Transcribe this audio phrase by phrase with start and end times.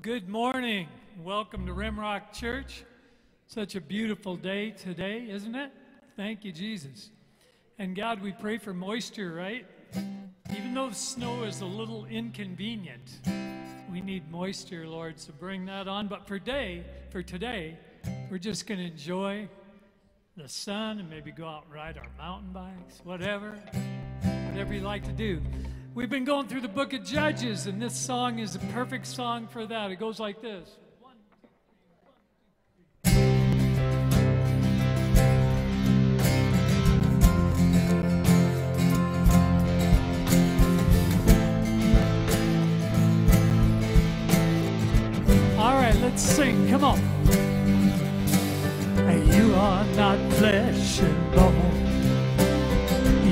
[0.00, 0.88] Well, good morning.
[1.22, 2.84] Welcome to Rimrock Church.
[3.48, 5.72] Such a beautiful day today, isn't it?
[6.16, 7.10] Thank you, Jesus.
[7.78, 9.66] And God, we pray for moisture, right?
[10.56, 13.20] Even though the snow is a little inconvenient,
[13.92, 16.08] we need moisture, Lord, so bring that on.
[16.08, 17.76] But for day, for today,
[18.30, 19.50] we're just going to enjoy
[20.34, 23.50] the sun and maybe go out and ride our mountain bikes, whatever,
[24.48, 25.42] whatever you like to do.
[25.92, 29.48] We've been going through the book of Judges, and this song is a perfect song
[29.48, 29.90] for that.
[29.90, 30.76] It goes like this.
[45.58, 46.68] All right, let's sing.
[46.70, 47.00] Come on.
[49.34, 51.56] You are not flesh and bone.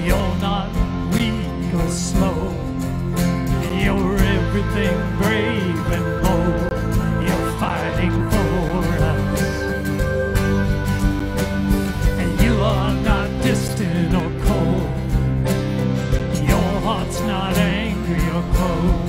[0.05, 0.68] You're not
[1.89, 2.55] or slow.
[3.83, 6.73] You're everything brave and bold.
[7.27, 8.59] You're fighting for
[9.15, 9.43] us.
[12.21, 14.91] And you are not distant or cold.
[16.53, 19.09] Your heart's not angry or cold.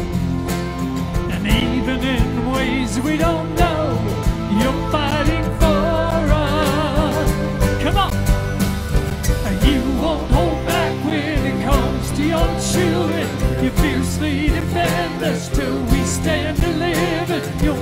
[1.33, 3.68] And even in ways we don't know,
[12.75, 17.43] You fiercely defend us till we stand delivered.
[17.63, 17.78] You're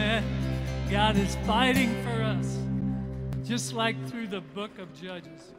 [0.00, 0.24] Amen.
[0.90, 2.58] God is fighting for us,
[3.46, 5.52] just like through the book of Judges.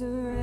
[0.00, 0.37] resurrection.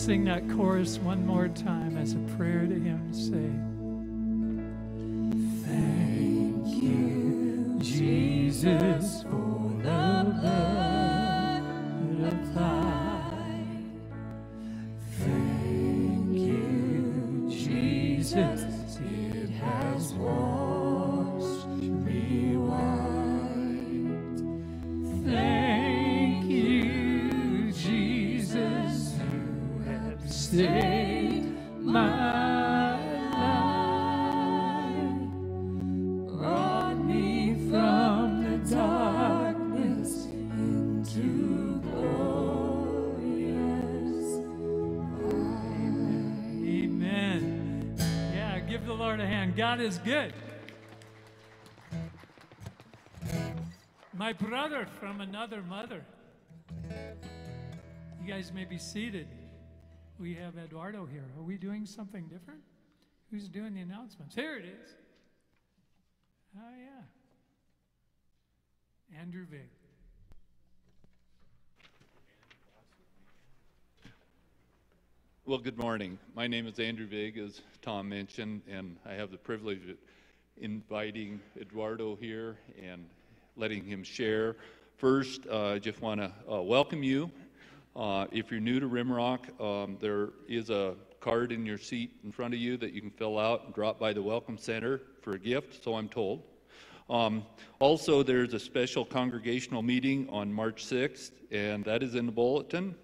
[0.00, 3.12] Sing that chorus one more time as a prayer to Him.
[3.12, 3.69] Say,
[49.70, 50.34] God is good.
[54.12, 56.04] My brother from another mother.
[58.20, 59.28] You guys may be seated.
[60.18, 61.22] We have Eduardo here.
[61.38, 62.62] Are we doing something different?
[63.30, 64.34] Who's doing the announcements?
[64.34, 64.90] Here it is.
[66.58, 67.04] Oh, yeah.
[69.20, 69.68] Andrew Vig.
[75.50, 76.16] Well, good morning.
[76.36, 79.96] My name is Andrew Vig, as Tom mentioned, and I have the privilege of
[80.58, 83.04] inviting Eduardo here and
[83.56, 84.54] letting him share.
[84.96, 87.32] First, uh, I just want to uh, welcome you.
[87.96, 92.30] Uh, if you're new to Rimrock, um, there is a card in your seat in
[92.30, 95.32] front of you that you can fill out and drop by the Welcome Center for
[95.32, 96.44] a gift, so I'm told.
[97.08, 97.44] Um,
[97.80, 102.94] also, there's a special congregational meeting on March 6th, and that is in the bulletin.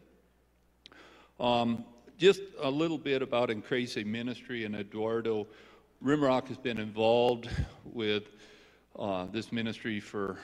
[1.40, 1.84] Um,
[2.18, 5.46] just a little bit about Encrace Ministry and Eduardo.
[6.02, 7.48] Rimrock has been involved
[7.84, 8.24] with
[8.98, 10.38] uh, this ministry for,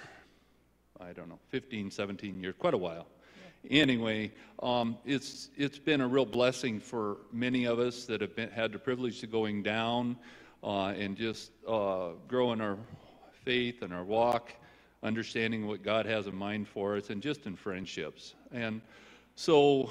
[1.01, 3.07] I don't know, 15, 17 years, quite a while.
[3.71, 8.51] Anyway, um, it's, it's been a real blessing for many of us that have been,
[8.51, 10.17] had the privilege of going down
[10.63, 12.77] uh, and just uh, growing our
[13.45, 14.53] faith and our walk,
[15.03, 18.35] understanding what God has in mind for us, and just in friendships.
[18.53, 18.83] And
[19.37, 19.91] so,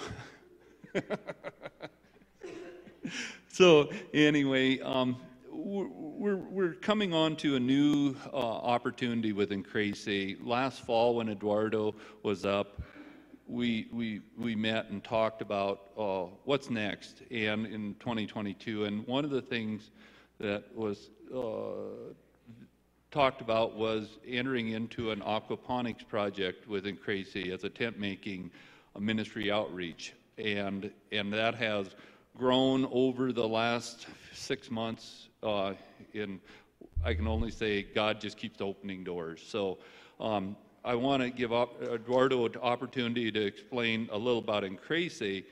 [3.49, 5.17] so anyway, um,
[5.51, 10.37] we're, we're, coming on to a new uh, opportunity with Encrace.
[10.41, 12.81] Last fall, when Eduardo was up,
[13.47, 18.85] we, we, we met and talked about uh, what's next and in 2022.
[18.85, 19.91] And one of the things
[20.39, 22.13] that was uh,
[23.11, 28.51] talked about was entering into an aquaponics project with Encrace as a tent making
[28.99, 30.13] ministry outreach.
[30.41, 31.95] And, and that has
[32.37, 35.29] grown over the last six months.
[35.43, 35.73] Uh,
[36.13, 36.39] in,
[37.03, 39.43] I can only say God just keeps opening doors.
[39.45, 39.77] So
[40.19, 45.43] um, I want to give Eduardo an opportunity to explain a little about Encrace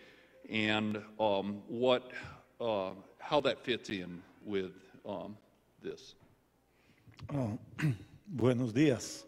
[0.50, 2.12] and um, what,
[2.60, 4.72] uh, how that fits in with
[5.08, 5.38] um,
[5.84, 6.15] this.
[7.34, 7.58] Oh,
[8.27, 9.24] buenos días.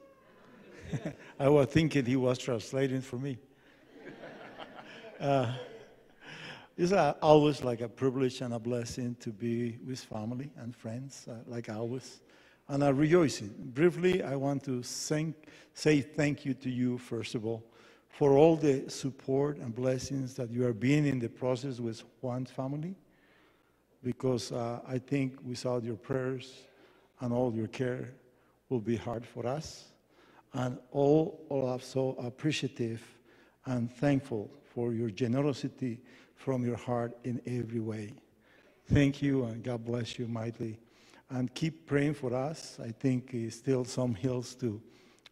[1.40, 3.38] I was thinking he was translating for me.
[5.22, 5.54] Uh,
[6.76, 11.28] it's uh, always like a privilege and a blessing to be with family and friends,
[11.30, 12.22] uh, like always.
[12.68, 13.40] And I rejoice.
[13.42, 15.36] Briefly, I want to thank,
[15.76, 17.64] say thank you to you, first of all,
[18.10, 22.50] for all the support and blessings that you are being in the process with Juan's
[22.50, 22.96] family,
[24.04, 26.64] because uh, I think without your prayers
[27.20, 28.10] and all your care
[28.70, 29.84] will be hard for us.
[30.54, 33.04] And all, all are so appreciative
[33.68, 36.00] and thankful for your generosity
[36.36, 38.14] from your heart in every way.
[38.86, 40.80] Thank you, and God bless you mightily.
[41.30, 42.78] And keep praying for us.
[42.84, 44.82] I think it's still some hills to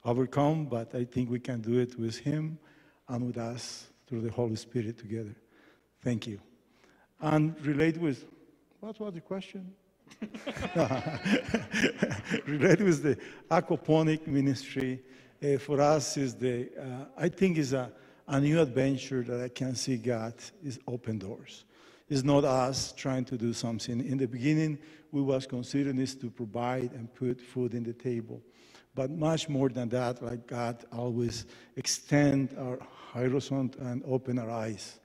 [0.06, 2.58] overcome, but I think we can do it with Him
[3.08, 5.36] and with us through the Holy Spirit together.
[6.02, 6.40] Thank you.
[7.20, 8.26] And relate with
[8.80, 9.74] what was the question?
[12.46, 13.18] relate with the
[13.52, 15.02] aquaponic ministry.
[15.42, 17.92] Uh, for us, is the uh, I think is a,
[18.30, 21.66] a new adventure that I can see God is open doors.
[22.08, 24.06] It's not us trying to do something.
[24.06, 24.78] In the beginning,
[25.12, 28.42] we was considering this to provide and put food in the table.
[28.94, 31.46] But much more than that, like God always
[31.76, 32.80] extend our
[33.14, 35.00] horizon and open our eyes.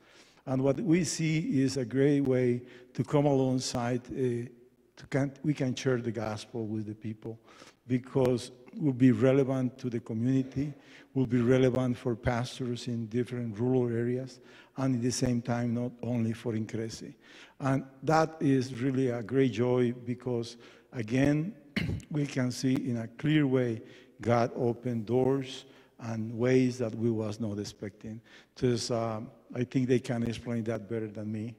[0.47, 2.63] And what we see is a great way
[2.93, 4.49] to come alongside, uh,
[4.97, 7.39] to can, we can share the gospel with the people
[7.87, 8.51] because
[8.81, 10.73] will be relevant to the community,
[11.15, 14.41] will be relevant for pastors in different rural areas,
[14.77, 17.15] and at the same time, not only for Encrace.
[17.61, 20.57] And that is really a great joy because,
[20.93, 21.55] again,
[22.11, 23.83] we can see in a clear way
[24.21, 25.65] God opened doors
[26.01, 28.21] and ways that we was not expecting.
[28.57, 31.55] Just, um, I think they can explain that better than me.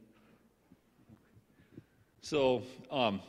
[2.21, 3.21] So, um,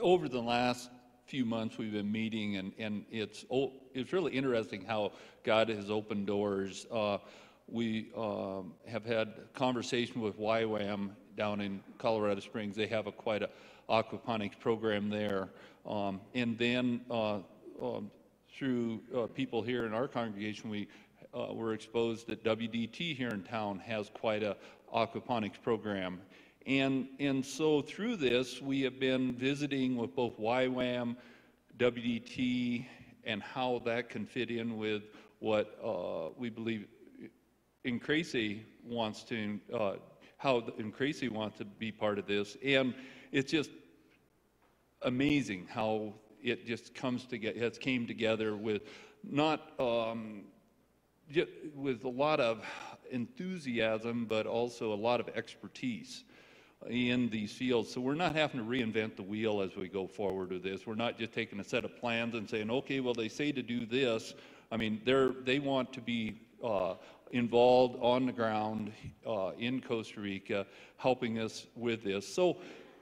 [0.00, 0.90] over the last
[1.28, 3.44] few months, we've been meeting, and, and it's,
[3.92, 5.12] it's really interesting how
[5.44, 6.86] God has opened doors.
[6.90, 7.18] Uh,
[7.66, 12.74] we um, have had conversation with YWAM down in Colorado Springs.
[12.74, 13.50] They have a quite a
[13.90, 15.50] aquaponics program there.
[15.86, 17.40] Um, and then uh,
[17.82, 18.10] um,
[18.56, 20.88] through uh, people here in our congregation, we
[21.34, 24.56] uh, were exposed that WDT here in town has quite a
[24.94, 26.20] aquaponics program.
[26.68, 31.16] And, and so through this, we have been visiting with both YWAM,
[31.78, 32.84] WDT,
[33.24, 35.04] and how that can fit in with
[35.38, 36.86] what uh, we believe
[37.84, 39.92] Increasy wants to, uh,
[40.36, 42.58] how Increasy wants to be part of this.
[42.62, 42.94] And
[43.32, 43.70] it's just
[45.00, 46.12] amazing how
[46.42, 48.82] it just comes together, has came together with
[49.24, 50.42] not um,
[51.74, 52.62] with a lot of
[53.10, 56.24] enthusiasm, but also a lot of expertise
[56.88, 57.92] in these fields.
[57.92, 60.86] So we're not having to reinvent the wheel as we go forward with this.
[60.86, 63.62] We're not just taking a set of plans and saying, okay, well, they say to
[63.62, 64.34] do this.
[64.70, 66.94] I mean, they're, they want to be uh,
[67.32, 68.92] involved on the ground
[69.26, 72.32] uh, in Costa Rica, helping us with this.
[72.32, 72.58] So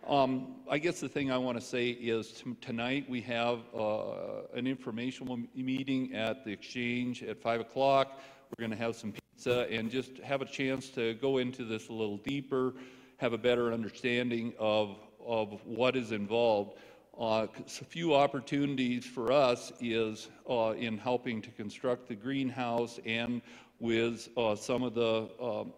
[0.07, 4.43] um, I guess the thing I want to say is t- tonight we have uh,
[4.55, 8.21] an informational meeting at the exchange at 5 o'clock.
[8.51, 11.89] We're going to have some pizza and just have a chance to go into this
[11.89, 12.75] a little deeper,
[13.19, 16.79] have a better understanding of, of what is involved.
[17.19, 23.41] Uh, a few opportunities for us is uh, in helping to construct the greenhouse and
[23.81, 25.73] with uh, some of the um,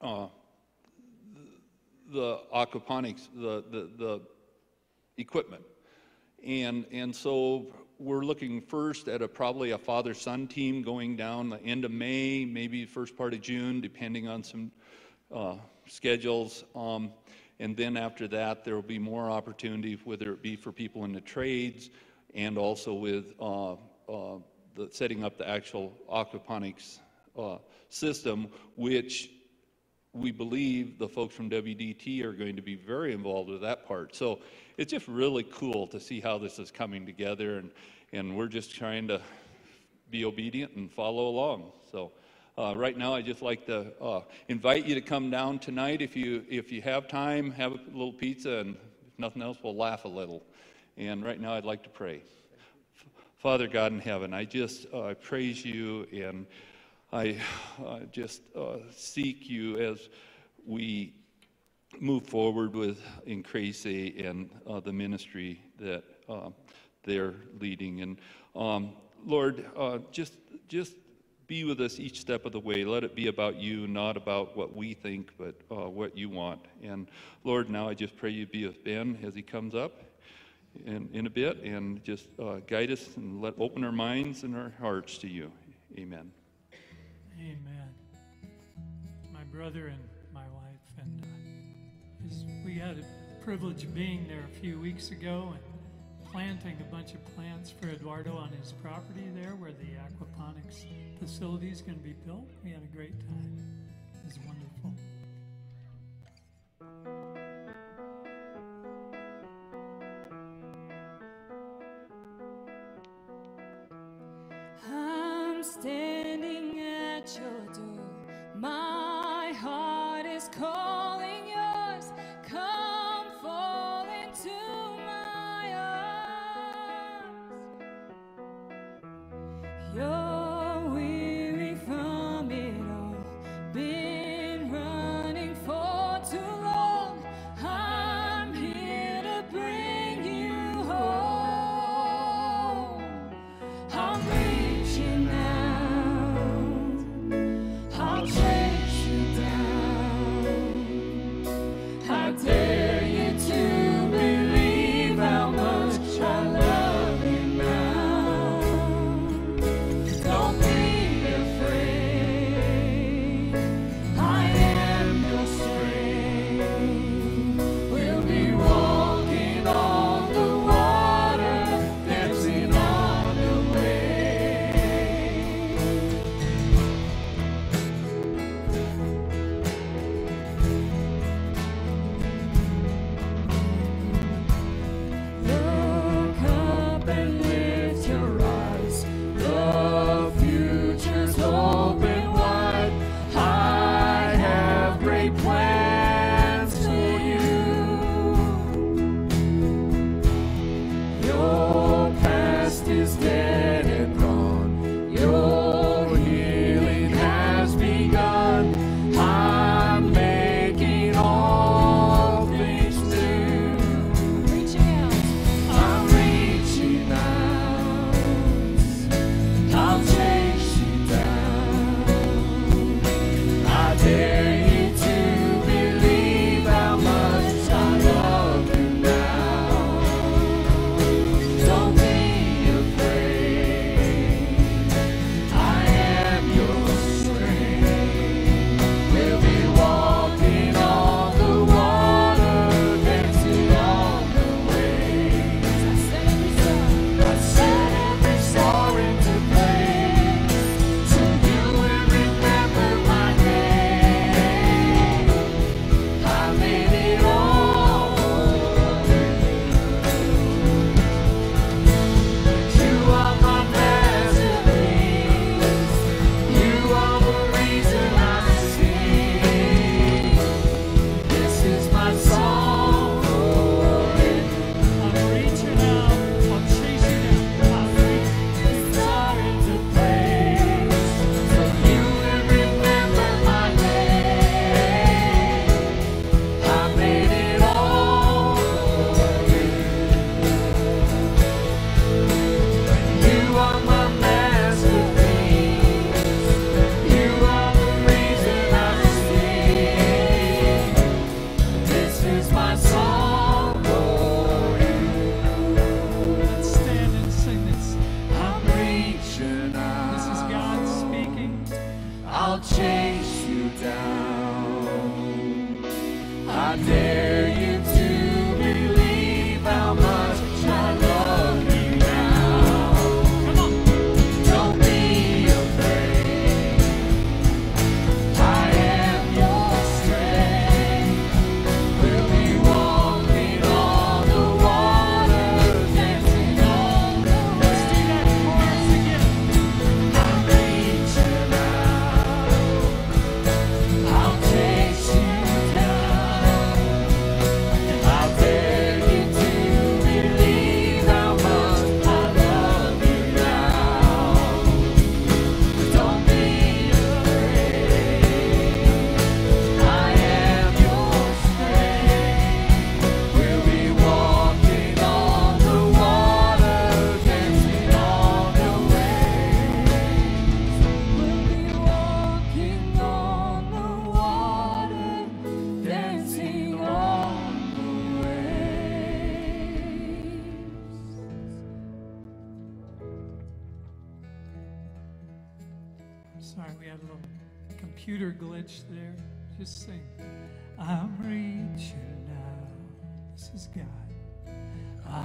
[0.00, 0.26] uh,
[2.12, 4.20] the aquaponics, the, the, the
[5.16, 5.62] equipment.
[6.44, 7.66] And, and so
[7.98, 12.44] we're looking first at a, probably a father-son team going down the end of May,
[12.44, 14.70] maybe first part of June, depending on some
[15.34, 15.56] uh,
[15.92, 16.64] schedules.
[16.74, 17.12] Um,
[17.60, 21.12] and then after that, there will be more opportunity, whether it be for people in
[21.12, 21.90] the trades
[22.34, 24.38] and also with uh, uh,
[24.74, 26.98] the setting up the actual aquaponics
[27.38, 27.58] uh,
[27.90, 29.30] system, which
[30.14, 34.14] we believe the folks from WDT are going to be very involved with that part.
[34.14, 34.40] So
[34.78, 37.70] it's just really cool to see how this is coming together, and,
[38.12, 39.20] and we're just trying to
[40.10, 41.72] be obedient and follow along.
[41.90, 42.12] So
[42.58, 46.16] uh, right now, I just like to uh, invite you to come down tonight if
[46.16, 50.04] you if you have time, have a little pizza, and if nothing else, we'll laugh
[50.04, 50.42] a little.
[50.96, 52.22] And right now, I'd like to pray.
[53.38, 56.46] Father God in heaven, I just uh, praise you and.
[57.14, 57.36] I
[57.84, 60.08] uh, just uh, seek you as
[60.66, 61.12] we
[62.00, 66.04] move forward with Increasy and uh, the ministry that
[67.04, 68.00] they're leading.
[68.00, 68.18] And
[68.56, 68.94] um,
[69.26, 69.66] Lord,
[70.10, 70.38] just
[70.68, 70.94] just
[71.52, 72.82] be with us each step of the way.
[72.82, 76.62] Let it be about you, not about what we think, but uh, what you want.
[76.82, 77.08] And
[77.44, 79.92] Lord, now I just pray you be with Ben as he comes up
[80.86, 82.26] in, in a bit and just
[82.66, 85.52] guide us and let open our minds and our hearts to you.
[85.98, 86.32] Amen.
[87.38, 87.90] Amen.
[89.30, 90.00] My brother and
[90.32, 95.52] my wife, and uh, we had a privilege of being there a few weeks ago
[95.52, 95.71] and
[96.32, 100.86] planting a bunch of plants for Eduardo on his property there where the aquaponics
[101.20, 102.48] facility is going to be built.
[102.64, 103.58] We had a great time.
[104.14, 104.94] It was wonderful.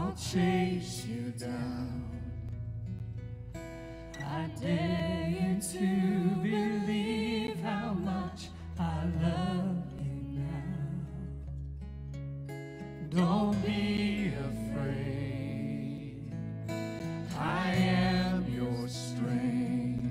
[0.07, 2.05] I'll chase you down.
[4.25, 8.47] I dare you to believe how much
[8.79, 11.19] I love you now.
[13.09, 16.31] Don't be afraid.
[17.37, 20.05] I am your strength.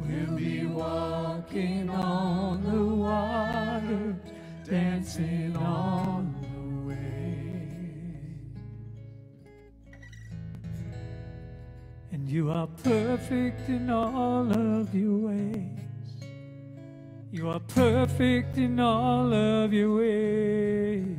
[0.00, 4.16] We'll be walking on the water,
[4.64, 6.31] dancing on
[12.32, 15.68] You are perfect in all of your ways.
[17.30, 21.18] You are perfect in all of your ways.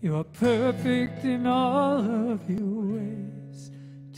[0.00, 2.00] You are perfect in all
[2.32, 3.70] of your ways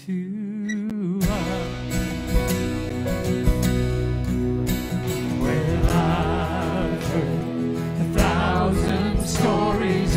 [0.07, 1.98] to us.
[5.42, 10.08] Well, I've heard a thousand stories.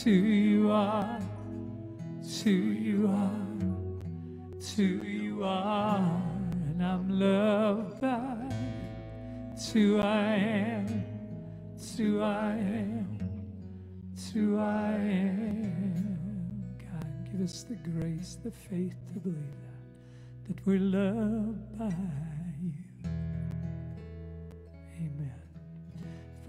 [0.00, 1.20] It's who you are.
[2.20, 4.56] It's who you are.
[4.56, 6.22] It's who you are.
[6.70, 8.48] And I'm loved by
[9.52, 11.04] it's who I am.
[11.76, 13.18] It's who I am.
[14.14, 16.64] It's who I am.
[16.78, 19.36] God, give us the grace, the faith to believe
[20.46, 21.94] that, that we're loved by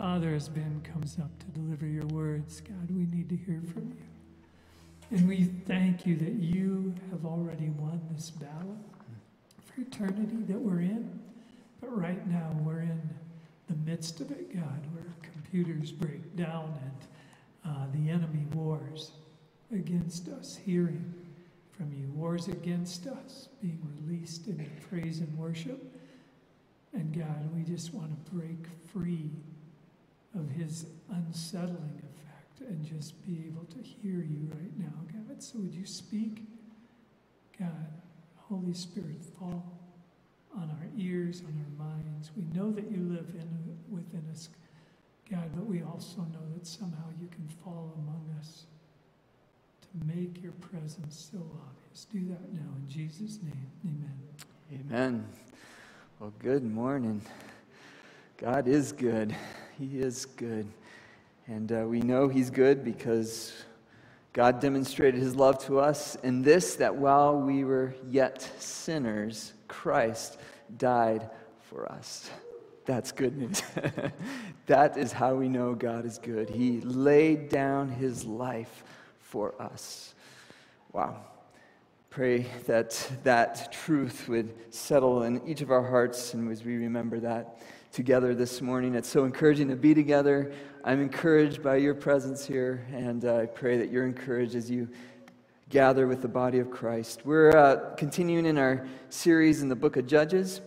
[0.02, 3.90] Father, as Ben comes up to deliver your words, God, we need to hear from
[3.90, 5.16] you.
[5.16, 8.76] And we thank you that you have already won this battle
[9.64, 11.20] for eternity that we're in.
[11.80, 13.00] But right now, we're in
[13.70, 19.12] the midst of it, God, where computers break down and uh, the enemy wars
[19.72, 21.14] against us, hearing
[21.78, 25.96] from you, wars against us, being released in praise and worship.
[26.92, 29.30] And God, we just want to break free
[30.36, 35.42] of his unsettling effect and just be able to hear you right now, God.
[35.42, 36.44] So would you speak?
[37.60, 37.88] God,
[38.38, 39.78] Holy Spirit, fall
[40.56, 42.32] on our ears, on our minds.
[42.36, 44.50] We know that you live in, within us,
[45.30, 48.66] God, but we also know that somehow you can fall among us
[49.82, 52.06] to make your presence so obvious.
[52.12, 53.72] Do that now in Jesus' name.
[53.86, 54.88] Amen.
[54.90, 55.26] Amen.
[56.20, 57.22] Well, good morning.
[58.42, 59.36] God is good.
[59.78, 60.68] He is good.
[61.46, 63.54] And uh, we know He's good because
[64.34, 70.40] God demonstrated His love to us in this that while we were yet sinners, Christ
[70.76, 71.30] died
[71.70, 72.32] for us.
[72.86, 73.62] That's good news.
[74.66, 76.50] that is how we know God is good.
[76.50, 78.84] He laid down his life
[79.20, 80.16] for us.
[80.92, 81.18] Wow.
[82.10, 87.20] Pray that that truth would settle in each of our hearts and as we remember
[87.20, 87.60] that
[87.92, 88.96] together this morning.
[88.96, 90.54] It's so encouraging to be together.
[90.86, 94.88] I'm encouraged by your presence here, and uh, I pray that you're encouraged as you
[95.68, 97.26] gather with the body of Christ.
[97.26, 100.62] We're uh, continuing in our series in the book of Judges,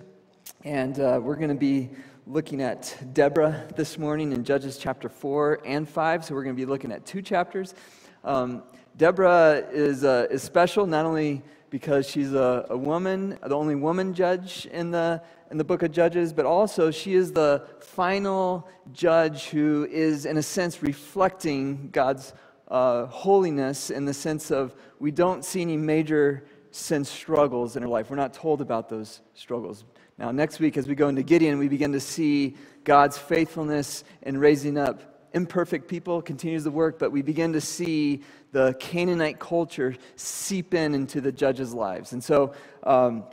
[0.64, 1.88] and uh, we're going to be
[2.26, 6.26] looking at Deborah this morning in Judges chapter 4 and 5.
[6.26, 7.74] So we're going to be looking at two chapters.
[8.22, 8.62] Um,
[8.98, 11.42] Deborah is, uh, is special not only
[11.74, 15.90] because she's a, a woman, the only woman judge in the, in the book of
[15.90, 22.32] Judges, but also she is the final judge who is, in a sense, reflecting God's
[22.68, 27.88] uh, holiness in the sense of we don't see any major sin struggles in her
[27.88, 28.08] life.
[28.08, 29.84] We're not told about those struggles.
[30.16, 34.38] Now, next week, as we go into Gideon, we begin to see God's faithfulness in
[34.38, 39.94] raising up imperfect people continues the work, but we begin to see the Canaanite culture
[40.16, 42.12] seep in into the judges' lives.
[42.12, 43.24] And so, um,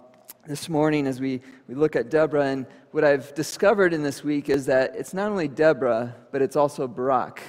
[0.48, 4.50] this morning, as we, we look at Deborah, and what I've discovered in this week
[4.50, 7.42] is that it's not only Deborah, but it's also Barak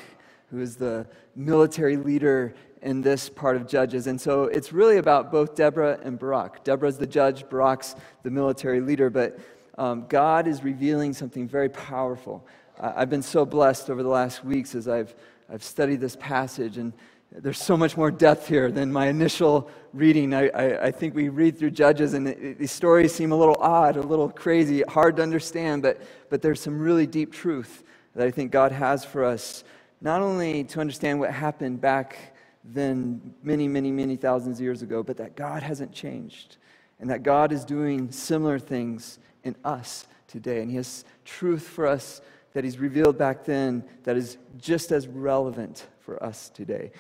[0.53, 4.07] who is the military leader in this part of Judges.
[4.07, 6.63] And so it's really about both Deborah and Barak.
[6.63, 9.39] Deborah's the judge, Barak's the military leader, but
[9.79, 12.47] um, God is revealing something very powerful.
[12.79, 15.15] I've been so blessed over the last weeks as I've,
[15.53, 16.93] I've studied this passage, and
[17.31, 20.35] there's so much more depth here than my initial reading.
[20.35, 22.27] I, I, I think we read through Judges, and
[22.59, 26.61] these stories seem a little odd, a little crazy, hard to understand, but, but there's
[26.61, 29.65] some really deep truth that I think God has for us
[30.01, 35.03] not only to understand what happened back then, many, many, many thousands of years ago,
[35.03, 36.57] but that God hasn't changed
[37.01, 40.61] and that God is doing similar things in us today.
[40.61, 42.21] And He has truth for us
[42.55, 46.93] that He's revealed back then that is just as relevant for us today.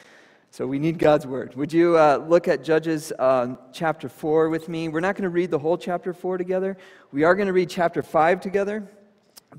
[0.50, 1.54] So we need God's word.
[1.54, 4.88] Would you uh, look at Judges uh, chapter 4 with me?
[4.88, 6.76] We're not going to read the whole chapter 4 together.
[7.10, 8.86] We are going to read chapter 5 together,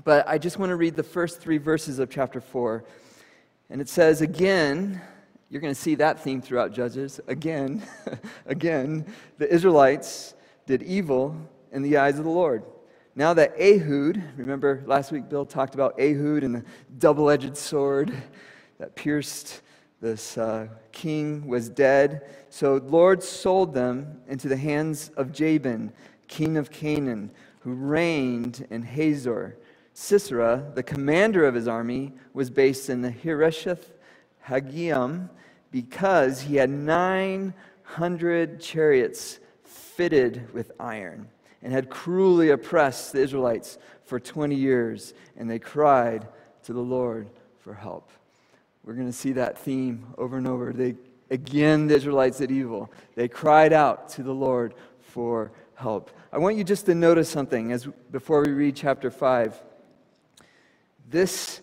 [0.04, 2.84] but I just want to read the first three verses of chapter 4
[3.70, 5.00] and it says, again,
[5.50, 7.20] you're going to see that theme throughout Judges.
[7.26, 7.82] Again,
[8.46, 9.06] again,
[9.38, 10.34] the Israelites
[10.66, 11.36] did evil
[11.72, 12.62] in the eyes of the Lord.
[13.16, 16.64] Now that Ehud, remember last week Bill talked about Ehud and the
[16.98, 18.12] double edged sword
[18.78, 19.62] that pierced
[20.00, 22.28] this uh, king, was dead.
[22.50, 25.92] So Lord sold them into the hands of Jabin,
[26.26, 29.58] king of Canaan, who reigned in Hazor.
[29.92, 33.92] Sisera, the commander of his army, was based in the Harosheth
[34.48, 35.30] Hagoyim
[35.70, 39.38] because he had 900 chariots
[39.96, 41.28] fitted with iron
[41.62, 46.28] and had cruelly oppressed the Israelites for 20 years, and they cried
[46.64, 47.28] to the Lord
[47.58, 48.10] for help.
[48.84, 50.72] We're going to see that theme over and over.
[50.72, 50.94] They,
[51.30, 52.92] again, the Israelites did evil.
[53.14, 56.10] They cried out to the Lord for help.
[56.32, 59.62] I want you just to notice something as before we read chapter 5.
[61.08, 61.62] This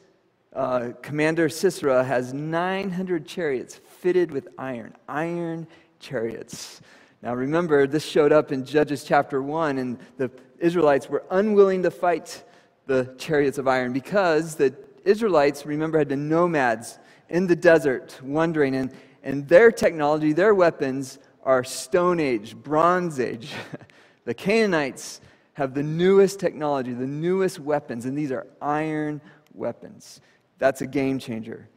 [0.53, 5.67] uh, commander Sisera has 900 chariots fitted with iron, iron
[5.99, 6.81] chariots.
[7.21, 11.91] Now remember, this showed up in Judges chapter 1, and the Israelites were unwilling to
[11.91, 12.43] fight
[12.87, 14.73] the chariots of iron because the
[15.05, 16.97] Israelites, remember, had been nomads
[17.29, 18.91] in the desert wandering, and,
[19.23, 23.53] and their technology, their weapons, are Stone Age, Bronze Age.
[24.25, 25.21] the Canaanites
[25.53, 29.21] have the newest technology, the newest weapons, and these are iron
[29.53, 30.21] weapons.
[30.57, 31.69] That's a game changer.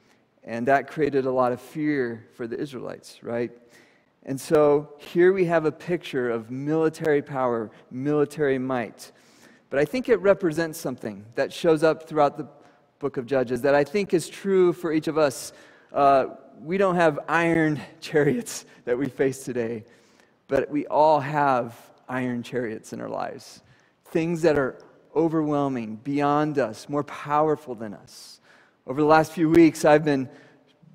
[0.43, 3.51] And that created a lot of fear for the Israelites, right?
[4.27, 9.13] And so here we have a picture of military power, military might.
[9.69, 12.49] But I think it represents something that shows up throughout the
[13.01, 15.53] book of Judges that I think is true for each of us.
[15.93, 16.27] Uh,
[16.59, 19.85] we don't have iron chariots that we face today,
[20.49, 23.63] but we all have iron chariots in our lives.
[24.07, 24.79] Things that are
[25.15, 28.41] overwhelming, beyond us, more powerful than us.
[28.87, 30.29] Over the last few weeks, I've been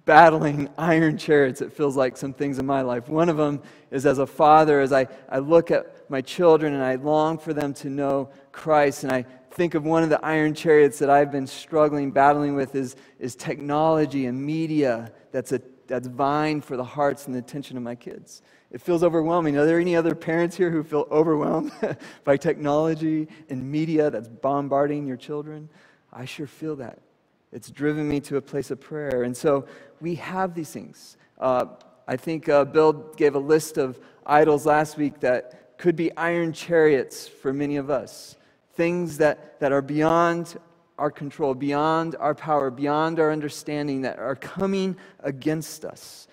[0.10, 3.08] battling iron chariots, it feels like, some things in my life.
[3.08, 6.84] One of them is as a father, as I, I look at my children and
[6.84, 10.56] I long for them to know Christ, and I think of one of the iron
[10.56, 16.08] chariots that I've been struggling, battling with is, is technology and media that's, a, that's
[16.08, 18.42] vying for the hearts and the attention of my kids.
[18.72, 19.60] It feels overwhelming.
[19.60, 21.72] Are there any other parents here who feel overwhelmed
[22.24, 25.70] by technology and media that's bombarding your children?
[26.12, 26.98] I sure feel that.
[27.52, 29.24] It's driven me to a place of prayer.
[29.24, 29.66] And so
[30.00, 31.18] we have these things.
[31.40, 31.66] Uh,
[32.08, 36.54] I think uh, Bill gave a list of idols last week that could be iron
[36.54, 38.36] chariots for many of us.
[38.74, 40.60] Things that, that are beyond
[40.98, 46.28] our control, beyond our power, beyond our understanding, that are coming against us.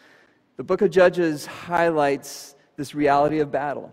[0.56, 3.92] The book of Judges highlights this reality of battle.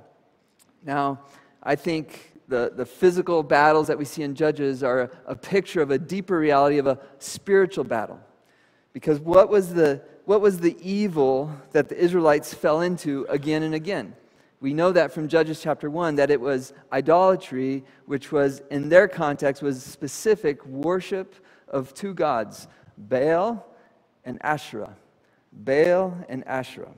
[0.84, 1.21] Now,
[1.61, 5.91] I think the, the physical battles that we see in Judges are a, picture of
[5.91, 8.19] a deeper reality of a spiritual battle.
[8.91, 13.73] Because what was, the, what was the evil that the Israelites fell into again and
[13.73, 14.15] again?
[14.59, 19.07] We know that from Judges chapter 1 that it was idolatry, which was, in their
[19.07, 21.35] context, was specific worship
[21.67, 22.67] of two gods,
[22.97, 23.65] Baal
[24.23, 24.95] and Asherah.
[25.51, 26.93] Baal and Asherah.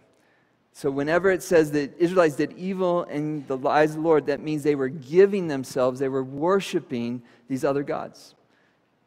[0.77, 4.41] So, whenever it says that Israelites did evil in the eyes of the Lord, that
[4.41, 8.35] means they were giving themselves, they were worshiping these other gods.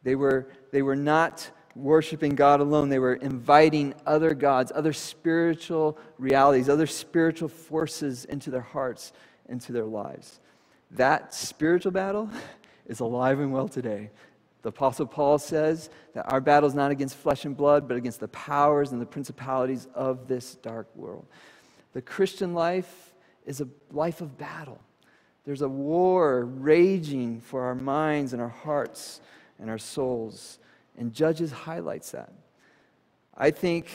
[0.01, 5.95] They were, they were not worshiping God alone, they were inviting other gods, other spiritual
[6.17, 9.13] realities, other spiritual forces into their hearts,
[9.47, 10.39] into their lives.
[10.89, 12.31] That spiritual battle
[12.87, 14.09] is alive and well today.
[14.63, 18.19] The Apostle Paul says that our battle is not against flesh and blood, but against
[18.19, 21.27] the powers and the principalities of this dark world.
[21.93, 23.13] The Christian life
[23.45, 24.79] is a life of battle.
[25.45, 29.21] There's a war raging for our minds and our hearts
[29.59, 30.59] and our souls.
[30.97, 32.31] And Judges highlights that.
[33.35, 33.87] I think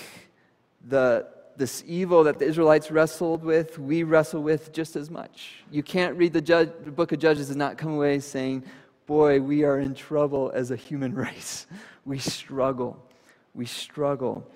[0.86, 5.62] the, this evil that the Israelites wrestled with, we wrestle with just as much.
[5.70, 8.64] You can't read the, judge, the book of Judges and not come away saying,
[9.06, 11.66] Boy, we are in trouble as a human race.
[12.06, 12.98] We struggle.
[13.54, 14.46] We struggle.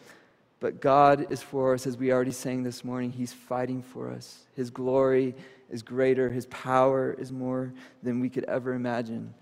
[0.61, 3.13] But God is for us, as we already sang this morning.
[3.13, 4.47] He's fighting for us.
[4.55, 5.35] His glory
[5.71, 9.35] is greater, His power is more than we could ever imagine.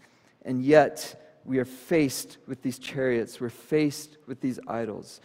[0.44, 5.20] And yet, we are faced with these chariots, we're faced with these idols.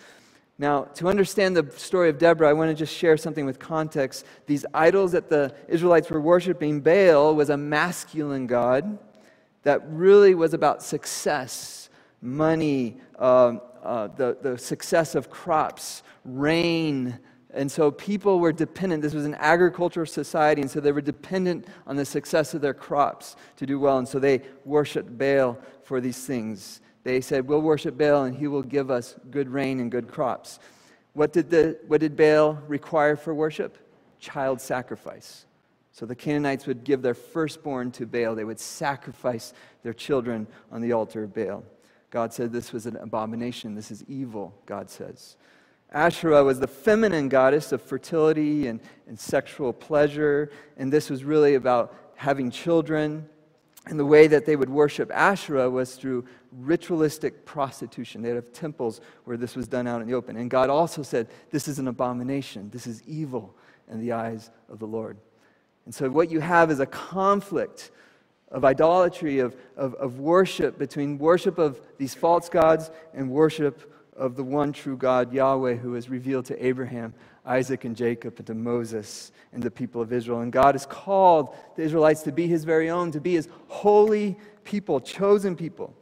[0.57, 4.25] Now, to understand the story of Deborah, I want to just share something with context.
[4.45, 8.99] These idols that the Israelites were worshiping, Baal was a masculine god
[9.63, 11.89] that really was about success,
[12.21, 17.17] money, um, uh, the, the success of crops, rain.
[17.53, 19.01] And so people were dependent.
[19.01, 22.73] This was an agricultural society, and so they were dependent on the success of their
[22.73, 23.97] crops to do well.
[23.97, 26.81] And so they worshiped Baal for these things.
[27.03, 30.59] They said, We'll worship Baal, and he will give us good rain and good crops.
[31.13, 33.77] What did, the, what did Baal require for worship?
[34.19, 35.45] Child sacrifice.
[35.91, 38.35] So the Canaanites would give their firstborn to Baal.
[38.35, 39.53] They would sacrifice
[39.83, 41.63] their children on the altar of Baal.
[42.11, 43.73] God said this was an abomination.
[43.73, 45.37] This is evil, God says.
[45.93, 51.55] Asherah was the feminine goddess of fertility and, and sexual pleasure, and this was really
[51.55, 53.27] about having children.
[53.87, 58.21] And the way that they would worship Asherah was through ritualistic prostitution.
[58.21, 60.37] They'd have temples where this was done out in the open.
[60.37, 62.69] And God also said, This is an abomination.
[62.69, 63.55] This is evil
[63.89, 65.17] in the eyes of the Lord.
[65.85, 67.91] And so, what you have is a conflict
[68.51, 74.35] of idolatry, of, of, of worship, between worship of these false gods and worship of
[74.35, 77.13] the one true God, Yahweh, who is revealed to Abraham,
[77.45, 80.41] Isaac, and Jacob, and to Moses and the people of Israel.
[80.41, 84.37] And God has called the Israelites to be his very own, to be his holy
[84.63, 85.95] people, chosen people,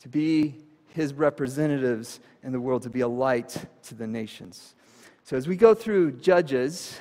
[0.00, 0.54] to be
[0.88, 4.74] his representatives in the world, to be a light to the nations.
[5.24, 7.00] So, as we go through Judges,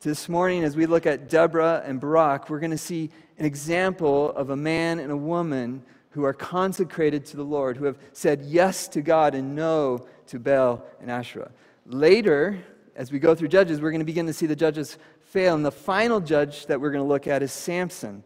[0.00, 4.30] this morning, as we look at Deborah and Barak, we're going to see an example
[4.32, 8.42] of a man and a woman who are consecrated to the Lord, who have said
[8.42, 11.50] yes to God and no to Baal and Asherah.
[11.84, 12.58] Later,
[12.94, 15.54] as we go through Judges, we're going to begin to see the judges fail.
[15.54, 18.24] And the final judge that we're going to look at is Samson.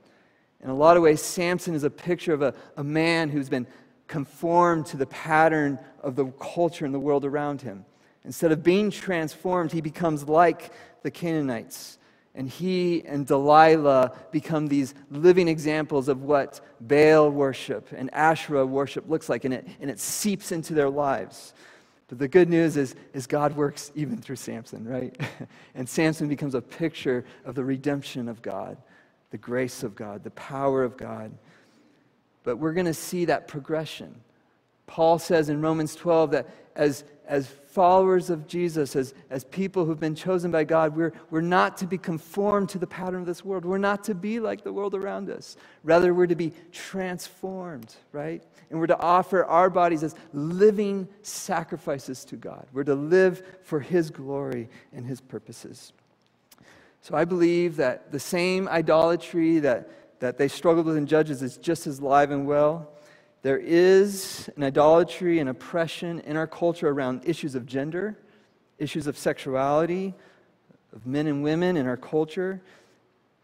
[0.63, 3.67] In a lot of ways, Samson is a picture of a, a man who's been
[4.07, 7.85] conformed to the pattern of the culture and the world around him.
[8.25, 11.99] Instead of being transformed, he becomes like the Canaanites.
[12.41, 19.07] And he and Delilah become these living examples of what Baal worship and Asherah worship
[19.11, 21.53] looks like, and it, and it seeps into their lives.
[22.09, 25.15] But the good news is, is God works even through Samson, right?
[25.75, 28.79] and Samson becomes a picture of the redemption of God,
[29.33, 31.33] the grace of God, the power of God.
[32.43, 34.19] But we're going to see that progression.
[34.91, 40.01] Paul says in Romans 12 that as, as followers of Jesus, as, as people who've
[40.01, 43.45] been chosen by God, we're, we're not to be conformed to the pattern of this
[43.45, 43.65] world.
[43.65, 45.57] We're not to be like the world around us.
[45.85, 48.43] Rather, we're to be transformed, right?
[48.69, 52.67] And we're to offer our bodies as living sacrifices to God.
[52.73, 55.93] We're to live for His glory and His purposes.
[57.01, 61.59] So I believe that the same idolatry that, that they struggled with in Judges is
[61.59, 62.91] just as live and well
[63.43, 68.19] there is an idolatry and oppression in our culture around issues of gender,
[68.79, 70.15] issues of sexuality,
[70.93, 72.61] of men and women in our culture.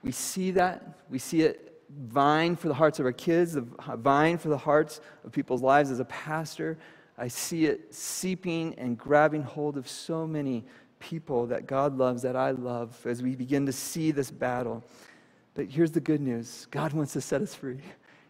[0.03, 0.99] We see that.
[1.09, 3.57] We see it vying for the hearts of our kids,
[3.97, 5.91] vying for the hearts of people's lives.
[5.91, 6.77] As a pastor,
[7.17, 10.65] I see it seeping and grabbing hold of so many
[10.99, 14.85] people that God loves, that I love, as we begin to see this battle.
[15.55, 17.81] But here's the good news God wants to set us free.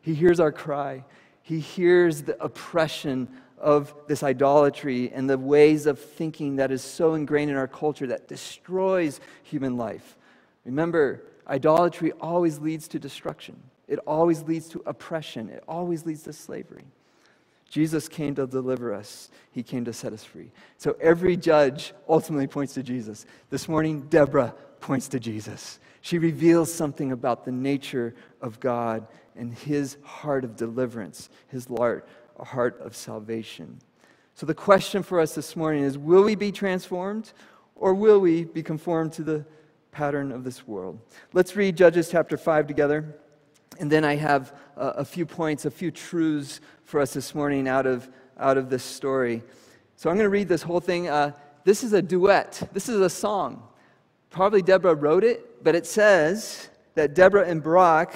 [0.01, 1.05] He hears our cry.
[1.47, 7.15] He hears the oppression of this idolatry and the ways of thinking that is so
[7.15, 10.17] ingrained in our culture that destroys human life.
[10.65, 13.55] Remember, idolatry always leads to destruction,
[13.87, 16.85] it always leads to oppression, it always leads to slavery.
[17.71, 19.31] Jesus came to deliver us.
[19.53, 20.51] He came to set us free.
[20.79, 23.25] So every judge ultimately points to Jesus.
[23.51, 25.79] This morning, Deborah points to Jesus.
[26.01, 29.07] She reveals something about the nature of God
[29.37, 32.09] and his heart of deliverance, his heart,
[32.39, 33.79] heart of salvation.
[34.35, 37.33] So the question for us this morning is will we be transformed
[37.75, 39.45] or will we be conformed to the
[39.93, 40.99] pattern of this world?
[41.33, 43.17] Let's read Judges chapter 5 together.
[43.79, 47.69] And then I have a, a few points, a few truths for us this morning
[47.69, 48.09] out of,
[48.39, 49.43] out of this story.
[49.97, 51.09] So I'm going to read this whole thing.
[51.09, 51.33] Uh,
[51.65, 53.63] this is a duet, this is a song.
[54.31, 58.15] Probably Deborah wrote it, but it says that Deborah and Barak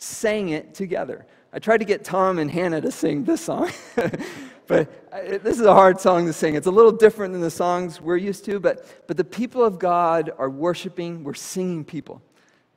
[0.00, 1.24] sang it together.
[1.52, 3.70] I tried to get Tom and Hannah to sing this song,
[4.66, 6.54] but this is a hard song to sing.
[6.54, 9.78] It's a little different than the songs we're used to, but, but the people of
[9.78, 12.22] God are worshiping, we're singing people.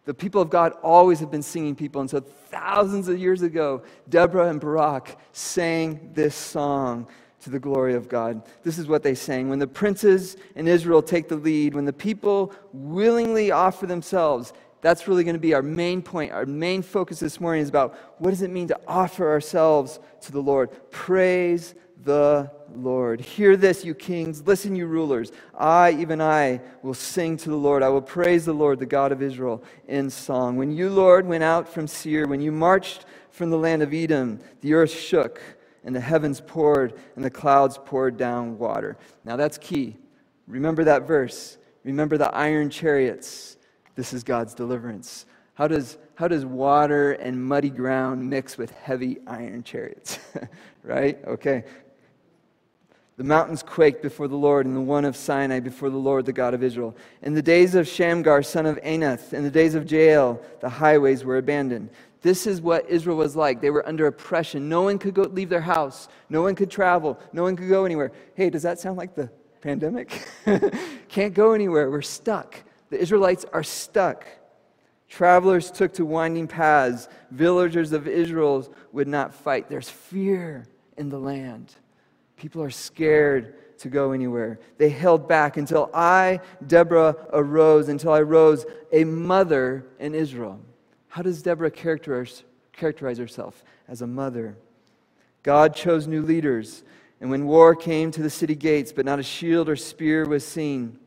[0.05, 2.01] The people of God always have been singing people.
[2.01, 7.07] And so, thousands of years ago, Deborah and Barak sang this song
[7.43, 8.41] to the glory of God.
[8.63, 11.93] This is what they sang When the princes in Israel take the lead, when the
[11.93, 14.53] people willingly offer themselves,
[14.84, 16.34] that's really going to be our main point.
[16.34, 20.31] Our main focus this morning is about what does it mean to offer ourselves to
[20.31, 20.69] the Lord?
[20.91, 21.73] Praise
[22.03, 23.21] the Lord.
[23.21, 24.45] Hear this, you kings.
[24.45, 25.31] Listen, you rulers.
[25.57, 27.81] I, even I, will sing to the Lord.
[27.81, 30.57] I will praise the Lord, the God of Israel, in song.
[30.57, 34.41] When you, Lord, went out from Seir, when you marched from the land of Edom,
[34.59, 35.41] the earth shook,
[35.86, 38.97] and the heavens poured, and the clouds poured down water.
[39.23, 39.95] Now that's key.
[40.45, 41.57] Remember that verse.
[41.86, 43.53] Remember the iron chariots
[43.95, 45.25] this is God's deliverance.
[45.55, 50.19] How does, how does water and muddy ground mix with heavy iron chariots?
[50.83, 51.19] right?
[51.25, 51.63] Okay.
[53.15, 56.33] The mountains quaked before the Lord, and the one of Sinai before the Lord, the
[56.33, 56.95] God of Israel.
[57.21, 61.23] In the days of Shamgar, son of Anath, in the days of Jael, the highways
[61.23, 61.91] were abandoned.
[62.23, 63.61] This is what Israel was like.
[63.61, 64.67] They were under oppression.
[64.67, 66.07] No one could go leave their house.
[66.29, 67.19] No one could travel.
[67.33, 68.11] No one could go anywhere.
[68.33, 69.29] Hey, does that sound like the
[69.61, 70.27] pandemic?
[71.09, 71.91] Can't go anywhere.
[71.91, 72.63] We're stuck.
[72.93, 74.27] The Israelites are stuck.
[75.09, 77.09] Travelers took to winding paths.
[77.31, 79.67] Villagers of Israel would not fight.
[79.67, 81.73] There's fear in the land.
[82.37, 84.59] People are scared to go anywhere.
[84.77, 90.59] They held back until I, Deborah, arose, until I rose, a mother in Israel.
[91.07, 93.63] How does Deborah characterize, characterize herself?
[93.87, 94.55] As a mother.
[95.41, 96.83] God chose new leaders,
[97.19, 100.45] and when war came to the city gates, but not a shield or spear was
[100.45, 100.99] seen,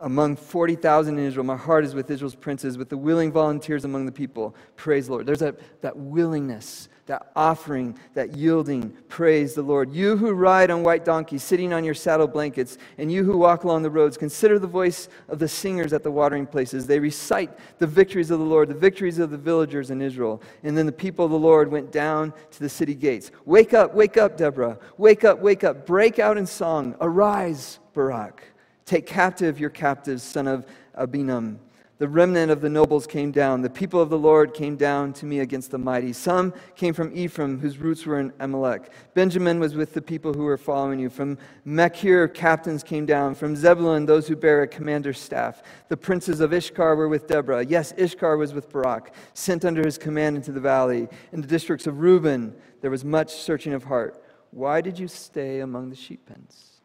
[0.00, 1.44] among 40,000 in Israel.
[1.44, 4.54] My heart is with Israel's princes, with the willing volunteers among the people.
[4.76, 5.26] Praise the Lord.
[5.26, 8.90] There's that, that willingness, that offering, that yielding.
[9.08, 9.92] Praise the Lord.
[9.92, 13.64] You who ride on white donkeys, sitting on your saddle blankets, and you who walk
[13.64, 16.86] along the roads, consider the voice of the singers at the watering places.
[16.86, 20.42] They recite the victories of the Lord, the victories of the villagers in Israel.
[20.62, 23.30] And then the people of the Lord went down to the city gates.
[23.44, 24.78] Wake up, wake up, Deborah.
[24.98, 25.86] Wake up, wake up.
[25.86, 26.94] Break out in song.
[27.00, 28.51] Arise, Barak.
[28.84, 30.66] Take captive your captives, son of
[30.98, 31.58] Abinoam.
[32.02, 33.60] The remnant of the nobles came down.
[33.60, 36.12] The people of the Lord came down to me against the mighty.
[36.12, 38.90] Some came from Ephraim, whose roots were in Amalek.
[39.14, 41.08] Benjamin was with the people who were following you.
[41.08, 43.36] From Machir, captains came down.
[43.36, 45.62] From Zebulun, those who bear a commander's staff.
[45.88, 47.64] The princes of Issachar were with Deborah.
[47.64, 51.06] Yes, Issachar was with Barak, sent under his command into the valley.
[51.30, 54.24] In the districts of Reuben, there was much searching of heart.
[54.50, 56.80] Why did you stay among the sheep pens?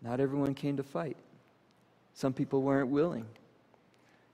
[0.00, 1.18] Not everyone came to fight.
[2.14, 3.26] Some people weren't willing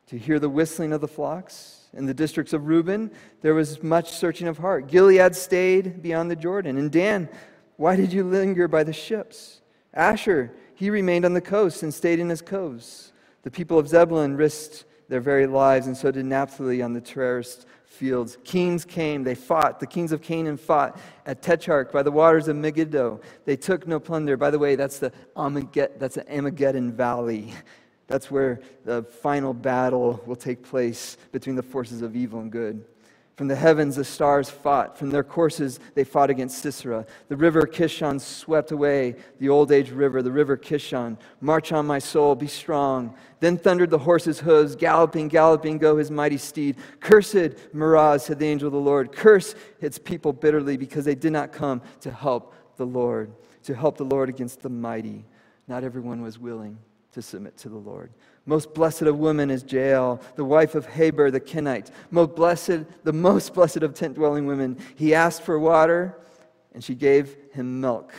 [0.07, 1.89] to hear the whistling of the flocks.
[1.93, 3.11] In the districts of Reuben,
[3.43, 4.87] there was much searching of heart.
[4.87, 6.77] Gilead stayed beyond the Jordan.
[6.77, 7.29] And Dan,
[7.77, 9.61] why did you linger by the ships?
[9.95, 13.13] Asher, he remained on the coast and stayed in his coves.
[13.43, 17.67] The people of Zebulun risked their very lives, and so did Naphtali on the terraced
[18.01, 18.39] fields.
[18.45, 19.79] Kings came, they fought.
[19.79, 23.21] The kings of Canaan fought at Taanach by the waters of Megiddo.
[23.45, 24.39] They took no plunder.
[24.39, 27.53] By the way, that's the Armageddon, that's the Armageddon Valley.
[28.07, 32.85] That's where the final battle will take place between the forces of evil and good.
[33.41, 34.99] From the heavens, the stars fought.
[34.99, 37.07] From their courses, they fought against Sisera.
[37.29, 41.17] The river Kishon swept away the old age river, the river Kishon.
[41.41, 43.15] March on, my soul, be strong.
[43.39, 44.77] Then thundered the horse's hooves.
[44.77, 46.77] Galloping, galloping, go his mighty steed.
[47.01, 49.11] Cursed, Meroz, said the angel of the Lord.
[49.11, 53.33] Curse its people bitterly because they did not come to help the Lord,
[53.63, 55.25] to help the Lord against the mighty.
[55.67, 56.77] Not everyone was willing
[57.13, 58.13] to submit to the Lord.
[58.51, 61.93] Most blessed of women is Jael, the wife of Heber the Kenite.
[62.11, 64.77] Most blessed, the most blessed of tent dwelling women.
[64.97, 66.19] He asked for water,
[66.75, 68.13] and she gave him milk.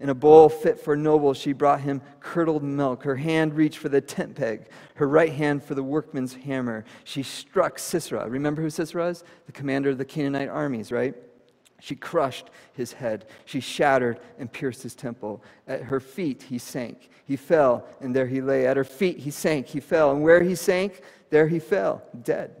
[0.00, 3.04] In a bowl fit for nobles, she brought him curdled milk.
[3.04, 6.84] Her hand reached for the tent peg, her right hand for the workman's hammer.
[7.04, 8.28] She struck Sisera.
[8.28, 9.22] Remember who Sisera is?
[9.46, 11.14] The commander of the Canaanite armies, right?
[11.80, 13.26] She crushed his head.
[13.44, 15.42] She shattered and pierced his temple.
[15.66, 17.08] At her feet he sank.
[17.24, 18.66] He fell, and there he lay.
[18.66, 19.66] At her feet he sank.
[19.66, 22.56] He fell, and where he sank, there he fell, dead.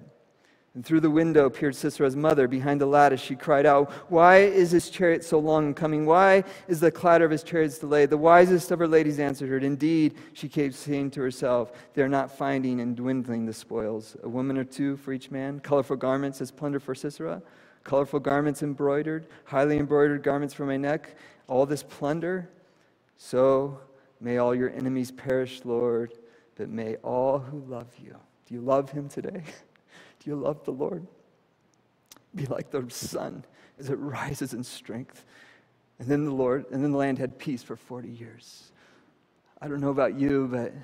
[0.78, 2.46] And through the window peered Sisera's mother.
[2.46, 6.06] Behind the lattice she cried out, Why is his chariot so long in coming?
[6.06, 8.10] Why is the clatter of his chariots delayed?
[8.10, 9.58] The wisest of her ladies answered her.
[9.58, 14.16] Indeed, she kept saying to herself, They are not finding and dwindling the spoils.
[14.22, 17.42] A woman or two for each man, colorful garments as plunder for Sisera
[17.82, 21.16] colorful garments embroidered, highly embroidered garments for my neck,
[21.48, 22.48] all this plunder.
[23.16, 23.80] So
[24.20, 26.12] may all your enemies perish, Lord,
[26.54, 28.14] but may all who love you.
[28.46, 29.42] Do you love him today?
[30.28, 31.06] You love the Lord?
[32.34, 33.46] Be like the sun
[33.78, 35.24] as it rises in strength.
[35.98, 38.70] And then the Lord, and then the land had peace for 40 years.
[39.62, 40.74] I don't know about you, but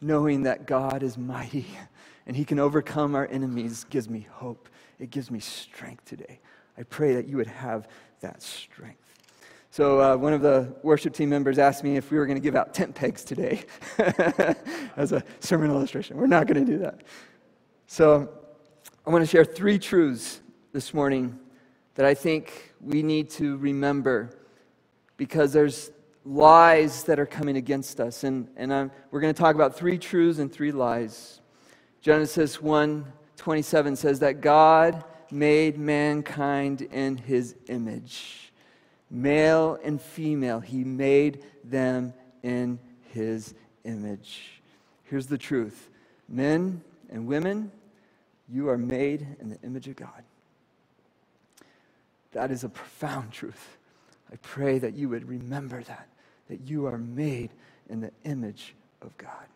[0.00, 1.66] knowing that God is mighty
[2.26, 4.68] and he can overcome our enemies gives me hope
[4.98, 6.40] it gives me strength today.
[6.76, 7.86] I pray that you would have
[8.22, 9.14] that strength.
[9.70, 12.42] So, uh, one of the worship team members asked me if we were going to
[12.42, 13.62] give out tent pegs today
[14.96, 16.16] as a sermon illustration.
[16.16, 17.02] We're not going to do that.
[17.86, 18.39] So,
[19.06, 20.40] I want to share three truths
[20.72, 21.38] this morning
[21.94, 24.30] that I think we need to remember
[25.16, 25.90] because there's
[26.26, 28.24] lies that are coming against us.
[28.24, 31.40] And, and I'm, we're going to talk about three truths and three lies.
[32.02, 38.52] Genesis 1 27 says that God made mankind in his image.
[39.10, 42.78] Male and female, he made them in
[43.12, 44.60] his image.
[45.04, 45.88] Here's the truth
[46.28, 47.72] men and women,
[48.52, 50.22] you are made in the image of God.
[52.32, 53.78] That is a profound truth.
[54.32, 56.08] I pray that you would remember that,
[56.48, 57.50] that you are made
[57.88, 59.46] in the image of God.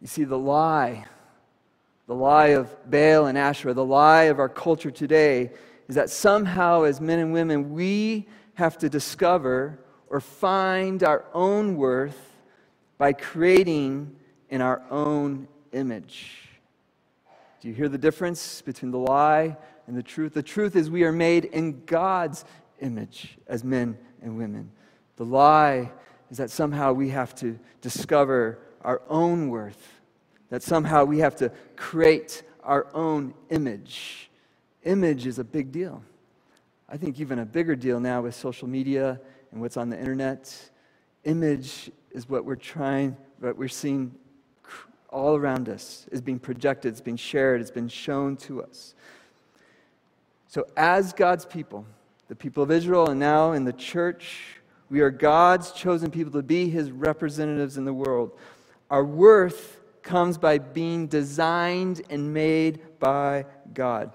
[0.00, 1.06] You see, the lie
[2.06, 5.50] the lie of Baal and Asherah, the lie of our culture today,
[5.88, 11.76] is that somehow, as men and women, we have to discover or find our own
[11.76, 12.36] worth
[12.98, 14.14] by creating
[14.50, 16.43] in our own image.
[17.64, 19.56] Do you hear the difference between the lie
[19.86, 20.34] and the truth?
[20.34, 22.44] The truth is, we are made in God's
[22.80, 24.70] image as men and women.
[25.16, 25.90] The lie
[26.30, 30.02] is that somehow we have to discover our own worth,
[30.50, 34.28] that somehow we have to create our own image.
[34.82, 36.02] Image is a big deal.
[36.86, 39.18] I think even a bigger deal now with social media
[39.52, 40.54] and what's on the internet.
[41.24, 44.14] Image is what we're trying, what we're seeing
[45.14, 48.94] all around us, is being projected, it's being shared, it's been shown to us.
[50.48, 51.86] So, as God's people,
[52.28, 54.58] the people of Israel, and now in the church,
[54.90, 58.32] we are God's chosen people to be his representatives in the world.
[58.90, 64.12] Our worth comes by being designed and made by God.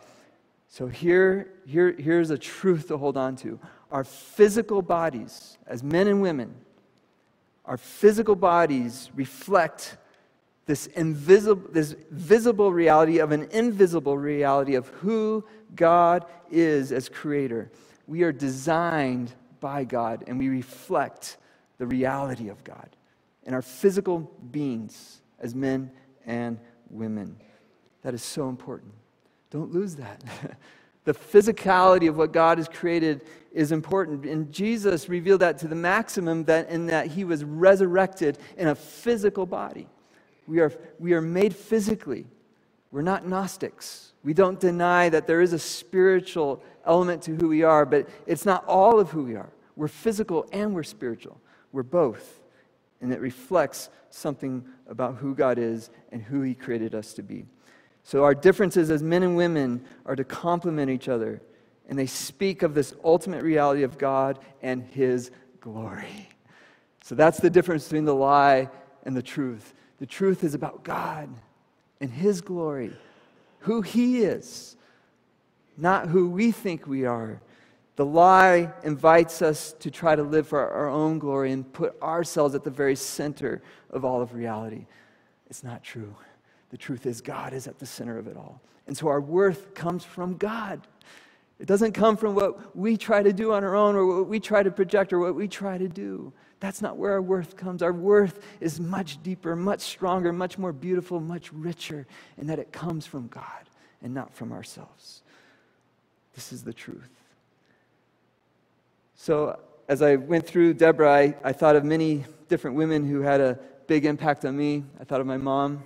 [0.67, 3.57] So here, here, here's a truth to hold on to.
[3.89, 6.53] Our physical bodies, as men and women,
[7.65, 9.97] our physical bodies reflect
[10.69, 15.43] this invisible, this visible reality of an invisible reality of who
[15.75, 17.71] God is as creator.
[18.05, 21.37] We are designed by God and we reflect
[21.79, 22.87] the reality of God
[23.45, 24.19] in our physical
[24.51, 25.89] beings as men
[26.27, 26.59] and
[26.91, 27.35] women.
[28.03, 28.93] That is so important.
[29.49, 30.23] Don't lose that.
[31.03, 34.23] the physicality of what God has created is important.
[34.27, 38.75] And Jesus revealed that to the maximum that in that he was resurrected in a
[38.75, 39.87] physical body.
[40.49, 42.25] We are, we are made physically.
[42.91, 44.13] We're not Gnostics.
[44.23, 48.47] We don't deny that there is a spiritual element to who we are, but it's
[48.47, 49.51] not all of who we are.
[49.75, 51.39] We're physical and we're spiritual.
[51.71, 52.41] We're both.
[52.99, 57.45] And it reflects something about who God is and who He created us to be.
[58.03, 61.43] So, our differences as men and women are to complement each other,
[61.87, 65.29] and they speak of this ultimate reality of God and His
[65.61, 66.29] glory.
[67.03, 68.69] So, that's the difference between the lie
[69.03, 69.75] and the truth.
[69.99, 71.29] The truth is about God
[72.01, 72.93] and His glory,
[73.59, 74.75] who He is,
[75.77, 77.41] not who we think we are.
[77.95, 82.55] The lie invites us to try to live for our own glory and put ourselves
[82.55, 84.85] at the very center of all of reality.
[85.49, 86.15] It's not true.
[86.69, 88.61] The truth is, God is at the center of it all.
[88.87, 90.81] And so our worth comes from God.
[91.59, 94.39] It doesn't come from what we try to do on our own or what we
[94.39, 96.31] try to project or what we try to do.
[96.59, 97.81] That's not where our worth comes.
[97.81, 102.05] Our worth is much deeper, much stronger, much more beautiful, much richer,
[102.37, 103.43] in that it comes from God
[104.01, 105.21] and not from ourselves.
[106.35, 107.09] This is the truth.
[109.15, 113.41] So, as I went through Deborah, I, I thought of many different women who had
[113.41, 114.83] a big impact on me.
[114.99, 115.83] I thought of my mom,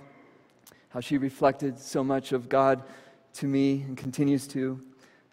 [0.90, 2.82] how she reflected so much of God
[3.34, 4.80] to me and continues to.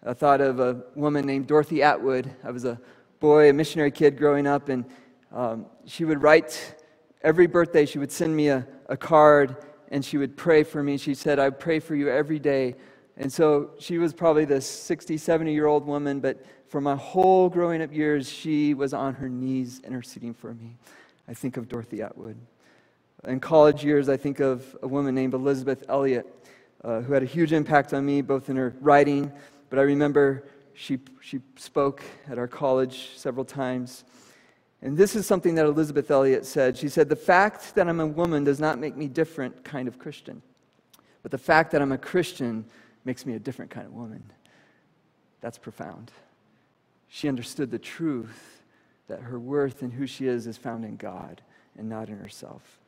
[0.04, 2.34] I thought of a woman named Dorothy Atwood.
[2.42, 2.80] I was a
[3.20, 4.84] boy, a missionary kid growing up, and
[5.32, 6.74] um, she would write
[7.22, 9.56] every birthday, she would send me a, a card
[9.90, 10.96] and she would pray for me.
[10.96, 12.74] She said, I pray for you every day.
[13.16, 17.48] And so she was probably this 60, 70 year old woman, but for my whole
[17.50, 20.76] growing up years, she was on her knees interceding for me.
[21.28, 22.36] I think of Dorothy Atwood.
[23.24, 26.26] In college years, I think of a woman named Elisabeth Elliot,
[26.82, 29.30] uh, who had a huge impact on me, both in her writing,
[29.70, 34.04] but I remember she, she spoke at our college several times.
[34.82, 36.76] And this is something that Elisabeth Elliot said.
[36.76, 39.86] She said, The fact that I'm a woman does not make me a different kind
[39.86, 40.42] of Christian,
[41.22, 42.64] but the fact that I'm a Christian
[43.04, 44.22] makes me a different kind of woman.
[45.40, 46.10] That's profound.
[47.08, 48.62] She understood the truth
[49.08, 51.42] that her worth and who she is is found in God
[51.78, 52.78] and not in herself.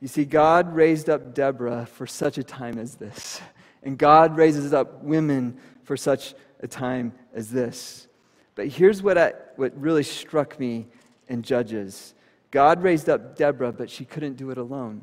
[0.00, 3.40] You see, God raised up Deborah for such a time as this.
[3.84, 8.06] And God raises up women for such a time as this.
[8.54, 10.86] But here's what, I, what really struck me
[11.28, 12.14] in Judges
[12.50, 15.02] God raised up Deborah, but she couldn't do it alone.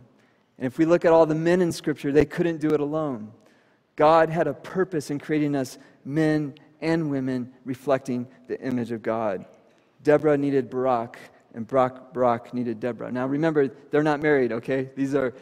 [0.60, 3.32] And if we look at all the men in Scripture, they couldn't do it alone.
[3.96, 9.46] God had a purpose in creating us men and women reflecting the image of God.
[10.04, 11.18] Deborah needed Barak,
[11.54, 13.12] and Barak, Barak needed Deborah.
[13.12, 14.90] Now remember, they're not married, okay?
[14.96, 15.34] These are,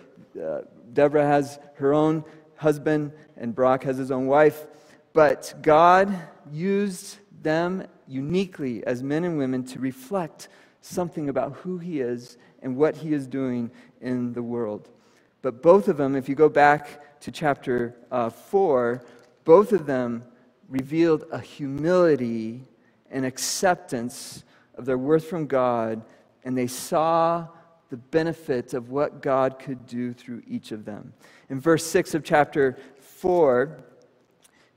[0.41, 0.61] uh,
[0.93, 2.23] Deborah has her own
[2.55, 4.65] husband, and Barak has his own wife.
[5.13, 6.15] But God
[6.51, 10.49] used them uniquely as men and women to reflect
[10.81, 13.71] something about who He is and what He is doing
[14.01, 14.89] in the world.
[15.41, 19.03] But both of them, if you go back to chapter uh, 4,
[19.43, 20.23] both of them
[20.67, 22.63] revealed a humility
[23.09, 24.43] and acceptance
[24.75, 26.01] of their worth from God,
[26.43, 27.47] and they saw
[27.89, 31.13] the benefit of what God could do through each of them.
[31.49, 33.79] In verse 6 of chapter 4,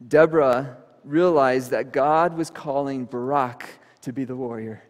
[0.06, 3.68] Deborah realized that God was calling Barak
[4.03, 4.82] to be the warrior.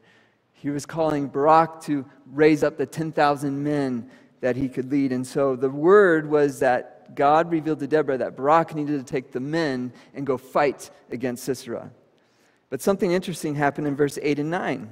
[0.52, 5.12] He was calling Barak to raise up the 10,000 men that he could lead.
[5.12, 9.32] And so the word was that God revealed to Deborah that Barak needed to take
[9.32, 11.90] the men and go fight against Sisera.
[12.68, 14.88] But something interesting happened in verse 8 and 9.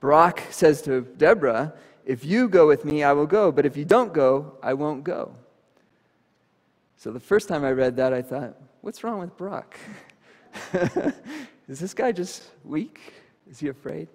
[0.00, 1.74] Barak says to Deborah,
[2.06, 5.04] If you go with me, I will go, but if you don't go, I won't
[5.04, 5.34] go.
[6.98, 9.78] So the first time I read that, I thought, What's wrong with Barak?
[11.68, 13.00] Is this guy just weak?
[13.48, 14.08] Is he afraid?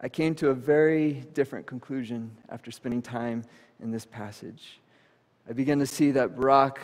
[0.00, 3.44] I came to a very different conclusion after spending time
[3.82, 4.80] in this passage.
[5.48, 6.80] I began to see that Barak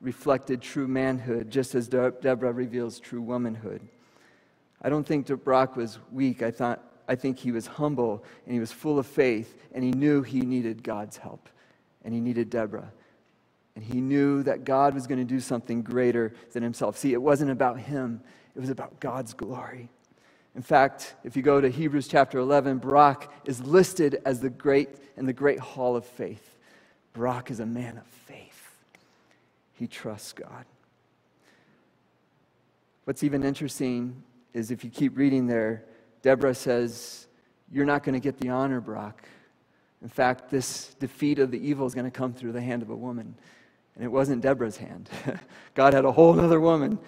[0.00, 3.82] reflected true manhood, just as De- Deborah reveals true womanhood.
[4.80, 6.42] I don't think Barak was weak.
[6.42, 9.90] I, thought, I think he was humble and he was full of faith and he
[9.90, 11.50] knew he needed God's help
[12.02, 12.92] and he needed Deborah.
[13.80, 16.98] And he knew that God was going to do something greater than himself.
[16.98, 18.20] See, it wasn't about him,
[18.54, 19.88] it was about God's glory.
[20.54, 24.90] In fact, if you go to Hebrews chapter 11, Barak is listed as the great
[25.16, 26.58] in the great hall of faith.
[27.14, 28.76] Barak is a man of faith.
[29.72, 30.66] He trusts God.
[33.04, 34.22] What's even interesting
[34.52, 35.84] is if you keep reading there,
[36.20, 37.28] Deborah says,
[37.72, 39.26] You're not going to get the honor, Barak.
[40.02, 42.90] In fact, this defeat of the evil is going to come through the hand of
[42.90, 43.36] a woman.
[43.94, 45.10] And it wasn't Deborah's hand.
[45.74, 46.98] God had a whole other woman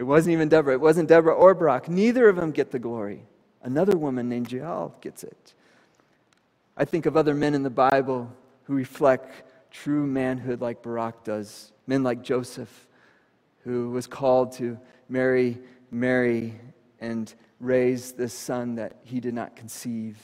[0.00, 0.72] it wasn't even Deborah.
[0.72, 1.90] It wasn't Deborah or Barak.
[1.90, 3.26] Neither of them get the glory.
[3.62, 5.52] Another woman named Jael gets it.
[6.74, 8.32] I think of other men in the Bible
[8.64, 11.72] who reflect true manhood like Barak does.
[11.86, 12.88] Men like Joseph,
[13.64, 14.78] who was called to
[15.10, 15.58] marry
[15.90, 16.58] Mary
[17.00, 20.16] and raise this son that he did not conceive.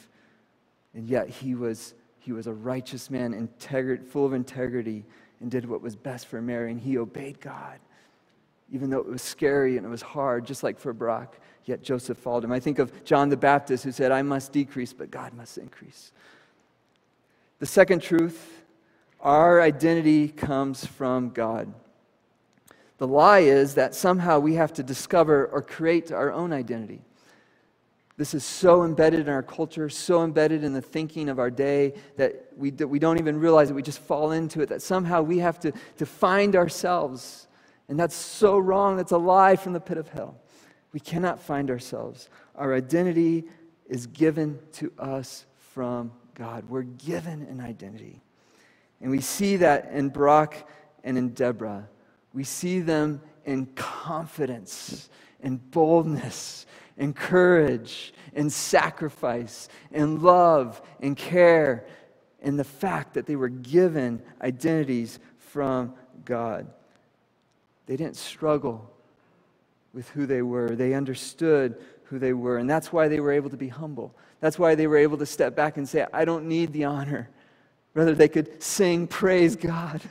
[0.95, 5.05] And yet he was, he was a righteous man, integri- full of integrity,
[5.41, 7.79] and did what was best for Mary, and he obeyed God
[8.73, 12.19] even though it was scary and it was hard, just like for Barak, yet Joseph
[12.19, 12.53] followed him.
[12.53, 16.13] I think of John the Baptist who said, I must decrease, but God must increase.
[17.59, 18.63] The second truth
[19.21, 21.73] our identity comes from God.
[22.99, 27.01] The lie is that somehow we have to discover or create our own identity.
[28.17, 31.95] This is so embedded in our culture, so embedded in the thinking of our day
[32.17, 33.75] that we, that we don't even realize it.
[33.75, 37.47] We just fall into it, that somehow we have to, to find ourselves
[37.89, 38.97] and that's so wrong.
[38.97, 40.37] That's a lie from the pit of hell.
[40.93, 42.29] We cannot find ourselves.
[42.55, 43.45] Our identity
[43.89, 46.69] is given to us from God.
[46.69, 48.23] We're given an identity.
[49.01, 50.67] And we see that in Barak
[51.05, 51.89] and in Deborah.
[52.33, 55.09] We see them in confidence,
[55.41, 56.67] in boldness,
[56.97, 61.87] in courage, and sacrifice, and love, and care,
[62.43, 65.95] and the fact that they were given identities from
[66.25, 66.67] God.
[67.87, 68.91] They didn't struggle
[69.93, 72.59] with who they were, they understood who they were.
[72.59, 74.15] And that's why they were able to be humble.
[74.41, 77.31] That's why they were able to step back and say, I don't need the honor.
[77.95, 80.03] Rather, they could sing, Praise God.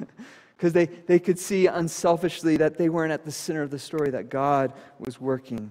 [0.57, 4.09] Because they, they could see unselfishly that they weren't at the center of the story,
[4.11, 5.69] that God was working.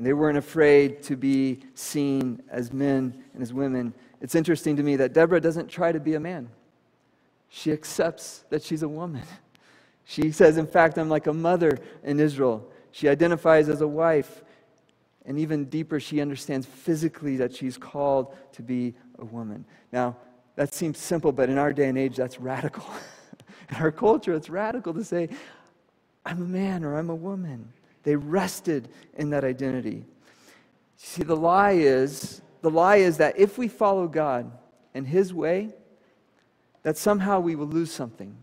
[0.00, 3.92] And they weren't afraid to be seen as men and as women.
[4.22, 6.48] It's interesting to me that Deborah doesn't try to be a man,
[7.50, 9.24] she accepts that she's a woman.
[10.04, 12.68] She says, in fact, I'm like a mother in Israel.
[12.90, 14.42] She identifies as a wife.
[15.24, 19.66] And even deeper, she understands physically that she's called to be a woman.
[19.92, 20.16] Now,
[20.56, 22.86] that seems simple, but in our day and age, that's radical.
[23.68, 25.28] in our culture, it's radical to say,
[26.24, 27.72] I'm a man or I'm a woman.
[28.02, 30.04] They rested in that identity.
[30.96, 34.50] See, the lie is the lie is that if we follow God
[34.94, 35.70] and His way,
[36.82, 38.36] that somehow we will lose something.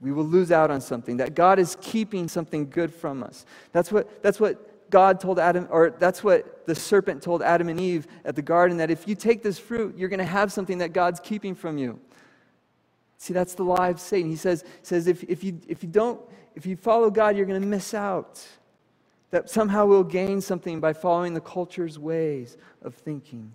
[0.00, 3.46] We will lose out on something, that God is keeping something good from us.
[3.72, 7.80] That's what, that's what God told Adam, or that's what the serpent told Adam and
[7.80, 10.78] Eve at the garden, that if you take this fruit, you're going to have something
[10.78, 11.98] that God's keeping from you.
[13.18, 14.30] See, that's the lie of Satan.
[14.30, 16.20] He says, says if, if, you, if you don't,
[16.54, 18.46] if you follow God, you're going to miss out.
[19.30, 23.52] That somehow we'll gain something by following the culture's ways of thinking.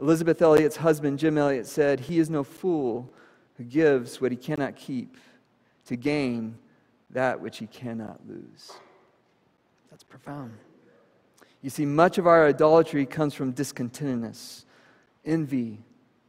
[0.00, 3.10] Elisabeth Elliot's husband, Jim Elliot, said, He is no fool
[3.56, 5.16] who gives what he cannot keep
[5.86, 6.58] to gain
[7.10, 8.72] that which he cannot lose.
[9.90, 10.52] That's profound.
[11.62, 14.64] You see, much of our idolatry comes from discontentedness,
[15.24, 15.78] envy,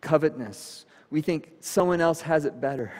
[0.01, 0.85] covetousness.
[1.09, 2.91] We think someone else has it better.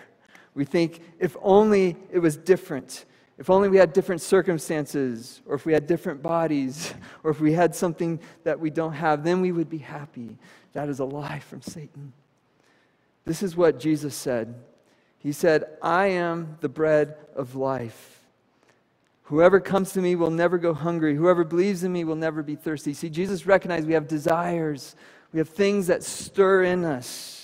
[0.53, 3.05] We think if only it was different,
[3.37, 7.53] if only we had different circumstances, or if we had different bodies, or if we
[7.53, 10.37] had something that we don't have, then we would be happy.
[10.73, 12.13] That is a lie from Satan.
[13.25, 14.55] This is what Jesus said
[15.19, 18.21] he said, I am the bread of life.
[19.23, 21.15] Whoever comes to me will never go hungry.
[21.15, 22.93] Whoever believes in me will never be thirsty.
[22.93, 24.95] See, Jesus recognized we have desires,
[25.33, 27.36] we have things that stir in us.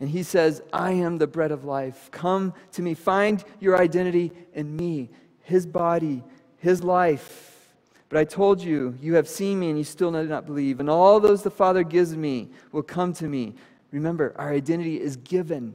[0.00, 2.08] And he says, I am the bread of life.
[2.12, 2.94] Come to me.
[2.94, 5.10] Find your identity in me,
[5.42, 6.22] his body,
[6.58, 7.74] his life.
[8.08, 10.80] But I told you, you have seen me and you still do not believe.
[10.80, 13.54] And all those the Father gives me will come to me.
[13.90, 15.74] Remember, our identity is given,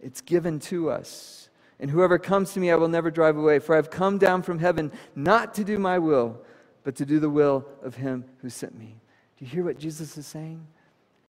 [0.00, 1.48] it's given to us.
[1.78, 3.58] And whoever comes to me, I will never drive away.
[3.58, 6.42] For I've come down from heaven not to do my will,
[6.84, 8.96] but to do the will of him who sent me.
[9.38, 10.66] Do you hear what Jesus is saying?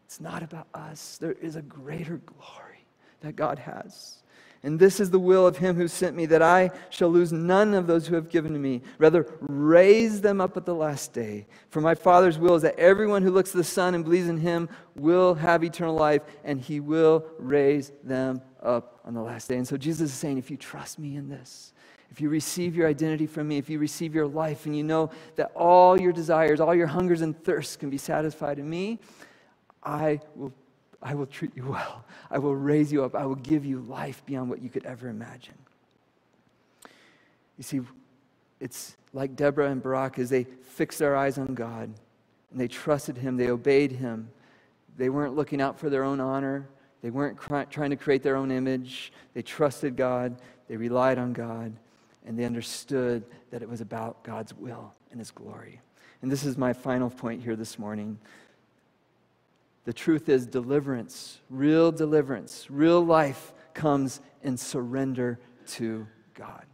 [0.08, 2.86] It's not about us, there is a greater glory
[3.20, 4.24] that God has.
[4.64, 7.74] And this is the will of him who sent me, that I shall lose none
[7.74, 8.84] of those who have given to me.
[9.00, 11.46] Rather, raise them up at the last day.
[11.72, 14.38] For my Father's will is that everyone who looks to the Son and believes in
[14.38, 19.58] him will have eternal life, and he will raise them up on the last day.
[19.58, 21.74] And so Jesus is saying, if you trust me in this,
[22.12, 25.12] if you receive your identity from me, if you receive your life, and you know
[25.36, 29.00] that all your desires, all your hungers and thirsts can be satisfied in me,
[29.88, 30.54] I will
[31.02, 32.04] I will treat you well.
[32.30, 33.16] I will raise you up.
[33.16, 35.56] I will give you life beyond what you could ever imagine.
[37.58, 37.82] You see,
[38.60, 41.94] it's like Deborah and Barak as they fixed their eyes on God
[42.52, 44.30] and they trusted Him, they obeyed Him.
[44.98, 46.68] They weren't looking out for their own honor,
[47.02, 49.14] they weren't trying to create their own image.
[49.34, 51.74] They trusted God, they relied on God,
[52.26, 55.80] and they understood that it was about God's will and His glory.
[56.22, 58.18] And this is my final point here this morning.
[59.88, 66.66] The truth is, deliverance, real deliverance, real life comes in surrender to God.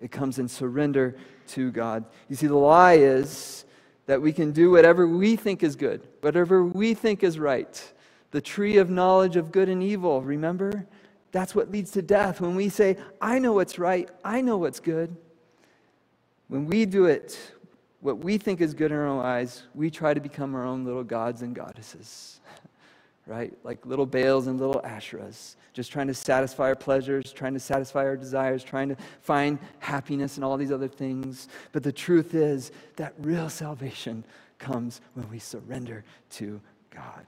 [0.00, 1.16] It comes in surrender
[1.48, 2.04] to God.
[2.28, 3.64] You see, the lie is
[4.06, 7.92] that we can do whatever we think is good, whatever we think is right.
[8.30, 10.86] The tree of knowledge of good and evil, remember?
[11.32, 12.40] That's what leads to death.
[12.40, 15.16] When we say, I know what's right, I know what's good.
[16.46, 17.36] When we do it,
[18.02, 20.84] what we think is good in our own eyes, we try to become our own
[20.84, 22.38] little gods and goddesses
[23.26, 23.52] right?
[23.62, 28.00] Like little Baals and little Asherahs, just trying to satisfy our pleasures, trying to satisfy
[28.00, 31.48] our desires, trying to find happiness and all these other things.
[31.72, 34.24] But the truth is that real salvation
[34.58, 36.60] comes when we surrender to
[36.90, 37.26] God.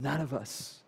[0.00, 0.80] None of us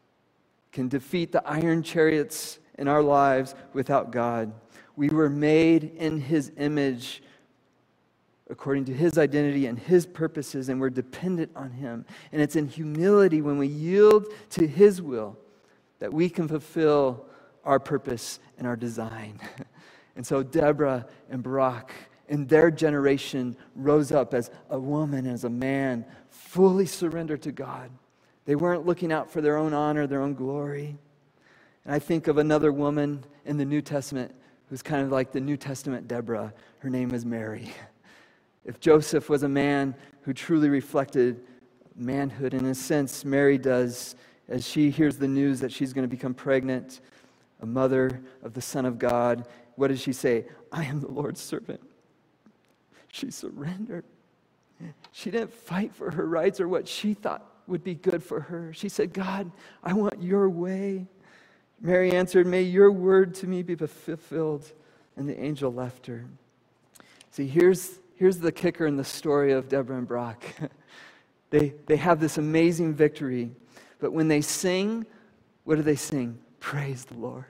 [0.72, 4.52] can defeat the iron chariots in our lives without God.
[4.96, 7.22] We were made in His image
[8.50, 12.04] according to his identity and his purposes, and we're dependent on him.
[12.32, 15.38] And it's in humility when we yield to his will
[16.00, 17.26] that we can fulfill
[17.64, 19.38] our purpose and our design.
[20.16, 21.92] and so Deborah and Barak
[22.28, 27.90] in their generation rose up as a woman, as a man, fully surrendered to God.
[28.46, 30.96] They weren't looking out for their own honor, their own glory.
[31.84, 34.34] And I think of another woman in the New Testament
[34.68, 36.52] who's kind of like the New Testament Deborah.
[36.78, 37.72] Her name is Mary.
[38.64, 41.44] If Joseph was a man who truly reflected
[41.96, 44.16] manhood, in a sense, Mary does
[44.48, 47.00] as she hears the news that she's going to become pregnant,
[47.62, 49.46] a mother of the Son of God.
[49.76, 50.46] What does she say?
[50.72, 51.80] I am the Lord's servant.
[53.12, 54.04] She surrendered.
[55.12, 58.72] She didn't fight for her rights or what she thought would be good for her.
[58.72, 59.50] She said, God,
[59.84, 61.06] I want your way.
[61.80, 64.72] Mary answered, May your word to me be fulfilled.
[65.16, 66.24] And the angel left her.
[67.30, 70.44] See, here's here's the kicker in the story of Deborah and Barak.
[71.50, 73.50] they, they have this amazing victory,
[73.98, 75.06] but when they sing,
[75.64, 76.38] what do they sing?
[76.58, 77.46] Praise the Lord.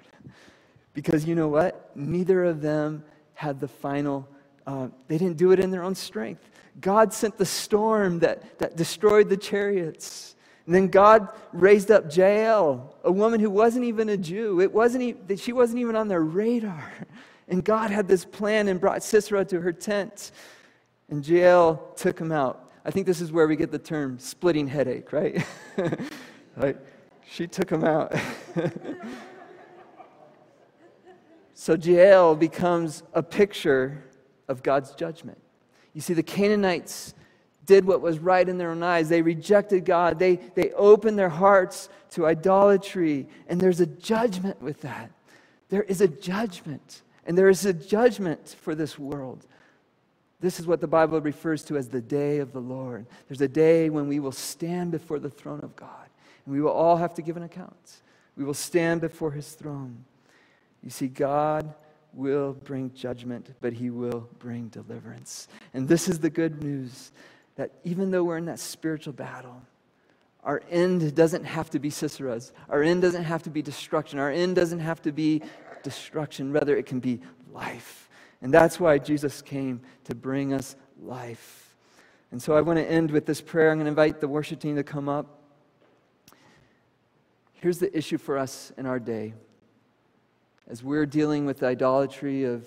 [0.94, 1.90] Because you know what?
[1.96, 3.02] Neither of them
[3.34, 4.28] had the final,
[4.64, 6.48] uh, they didn't do it in their own strength.
[6.80, 10.36] God sent the storm that, that destroyed the chariots.
[10.66, 14.60] And then God raised up Jael, a woman who wasn't even a Jew.
[14.60, 16.92] It wasn't even, she wasn't even on their radar.
[17.48, 20.30] And God had this plan and brought Sisera to her tent
[21.10, 22.70] and Jael took him out.
[22.84, 25.44] I think this is where we get the term splitting headache, right?
[26.56, 26.78] like,
[27.28, 28.14] she took him out.
[31.54, 34.04] so Jael becomes a picture
[34.48, 35.38] of God's judgment.
[35.92, 37.14] You see, the Canaanites
[37.66, 39.08] did what was right in their own eyes.
[39.08, 40.18] They rejected God.
[40.18, 43.28] They, they opened their hearts to idolatry.
[43.48, 45.10] And there's a judgment with that.
[45.68, 47.02] There is a judgment.
[47.26, 49.46] And there is a judgment for this world.
[50.40, 53.06] This is what the Bible refers to as the day of the Lord.
[53.28, 56.08] There's a day when we will stand before the throne of God,
[56.44, 58.02] and we will all have to give an account.
[58.36, 60.04] We will stand before his throne.
[60.82, 61.74] You see, God
[62.14, 65.46] will bring judgment, but he will bring deliverance.
[65.74, 67.12] And this is the good news
[67.56, 69.60] that even though we're in that spiritual battle,
[70.42, 72.52] our end doesn't have to be Sisera's.
[72.70, 74.18] Our end doesn't have to be destruction.
[74.18, 75.42] Our end doesn't have to be
[75.82, 76.50] destruction.
[76.52, 77.20] Rather, it can be
[77.52, 78.08] life.
[78.42, 81.74] And that's why Jesus came to bring us life.
[82.30, 83.70] And so I want to end with this prayer.
[83.70, 85.40] I'm going to invite the worship team to come up.
[87.54, 89.34] Here's the issue for us in our day.
[90.68, 92.66] As we're dealing with the idolatry of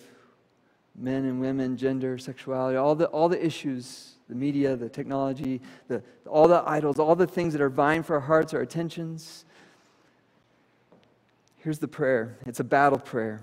[0.96, 6.04] men and women, gender, sexuality, all the, all the issues, the media, the technology, the,
[6.28, 9.46] all the idols, all the things that are vying for our hearts, our attentions.
[11.58, 13.42] Here's the prayer it's a battle prayer.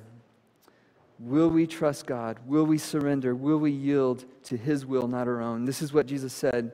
[1.21, 2.39] Will we trust God?
[2.47, 3.35] Will we surrender?
[3.35, 5.67] Will we yield to His will, not our own?
[5.67, 6.73] This is what Jesus said.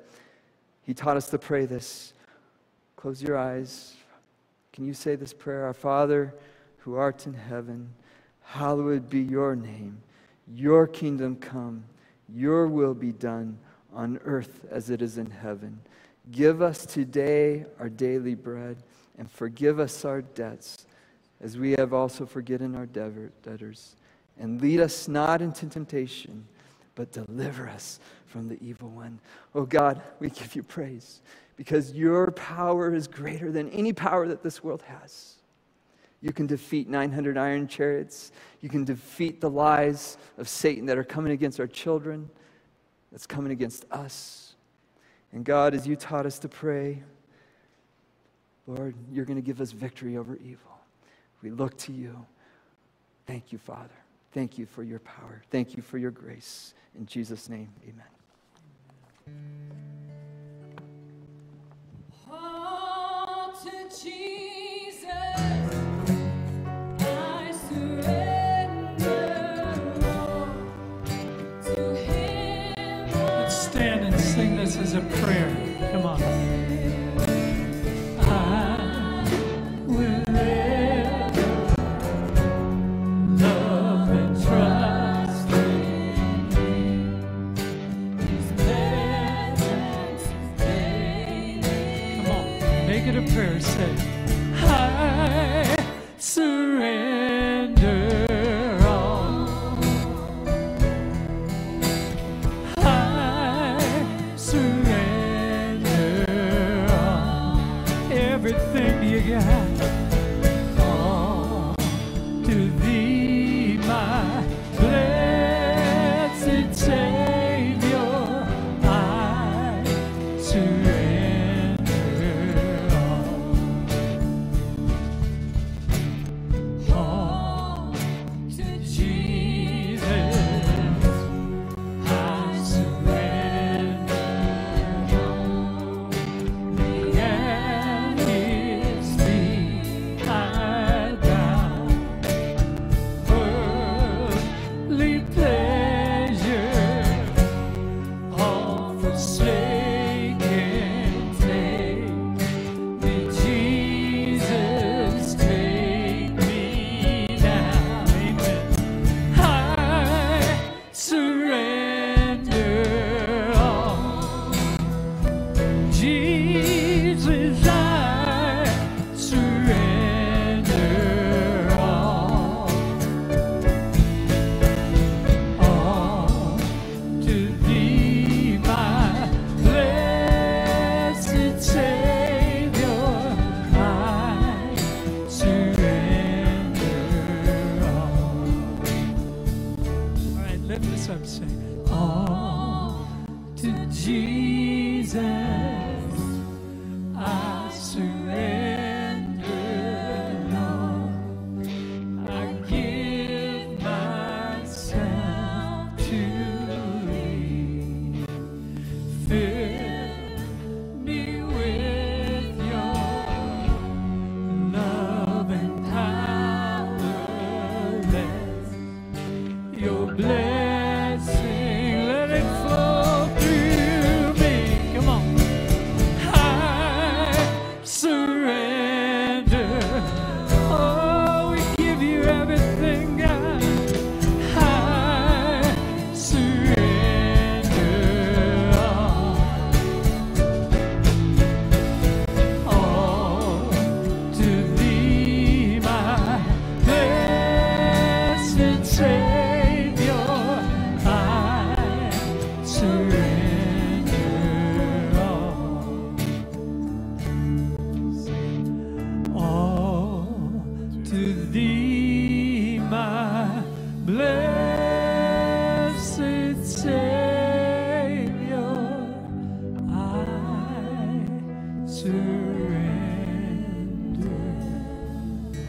[0.82, 2.12] He taught us to pray this.
[2.94, 3.96] Close your eyes.
[4.72, 5.64] Can you say this prayer?
[5.64, 6.32] Our Father,
[6.78, 7.92] who art in heaven,
[8.42, 9.98] hallowed be your name.
[10.54, 11.82] Your kingdom come,
[12.28, 13.58] your will be done
[13.92, 15.80] on earth as it is in heaven.
[16.30, 18.76] Give us today our daily bread
[19.18, 20.86] and forgive us our debts
[21.40, 23.96] as we have also forgiven our debtors
[24.38, 26.46] and lead us not into temptation,
[26.94, 29.18] but deliver us from the evil one.
[29.54, 31.20] Oh God, we give you praise
[31.56, 35.36] because your power is greater than any power that this world has.
[36.20, 38.32] You can defeat 900 iron chariots.
[38.60, 42.28] You can defeat the lies of Satan that are coming against our children,
[43.12, 44.54] that's coming against us.
[45.32, 47.02] And God, as you taught us to pray,
[48.66, 50.72] Lord, you're going to give us victory over evil.
[51.42, 52.26] We look to you.
[53.26, 53.90] Thank you, Father.
[54.36, 55.40] Thank you for your power.
[55.50, 56.74] Thank you for your grace.
[56.94, 58.04] In Jesus' name, amen.
[63.64, 65.06] To Jesus,
[67.00, 69.10] I surrender
[70.04, 70.48] all
[71.64, 73.10] to Him.
[73.14, 75.65] Let's stand and sing this as a prayer.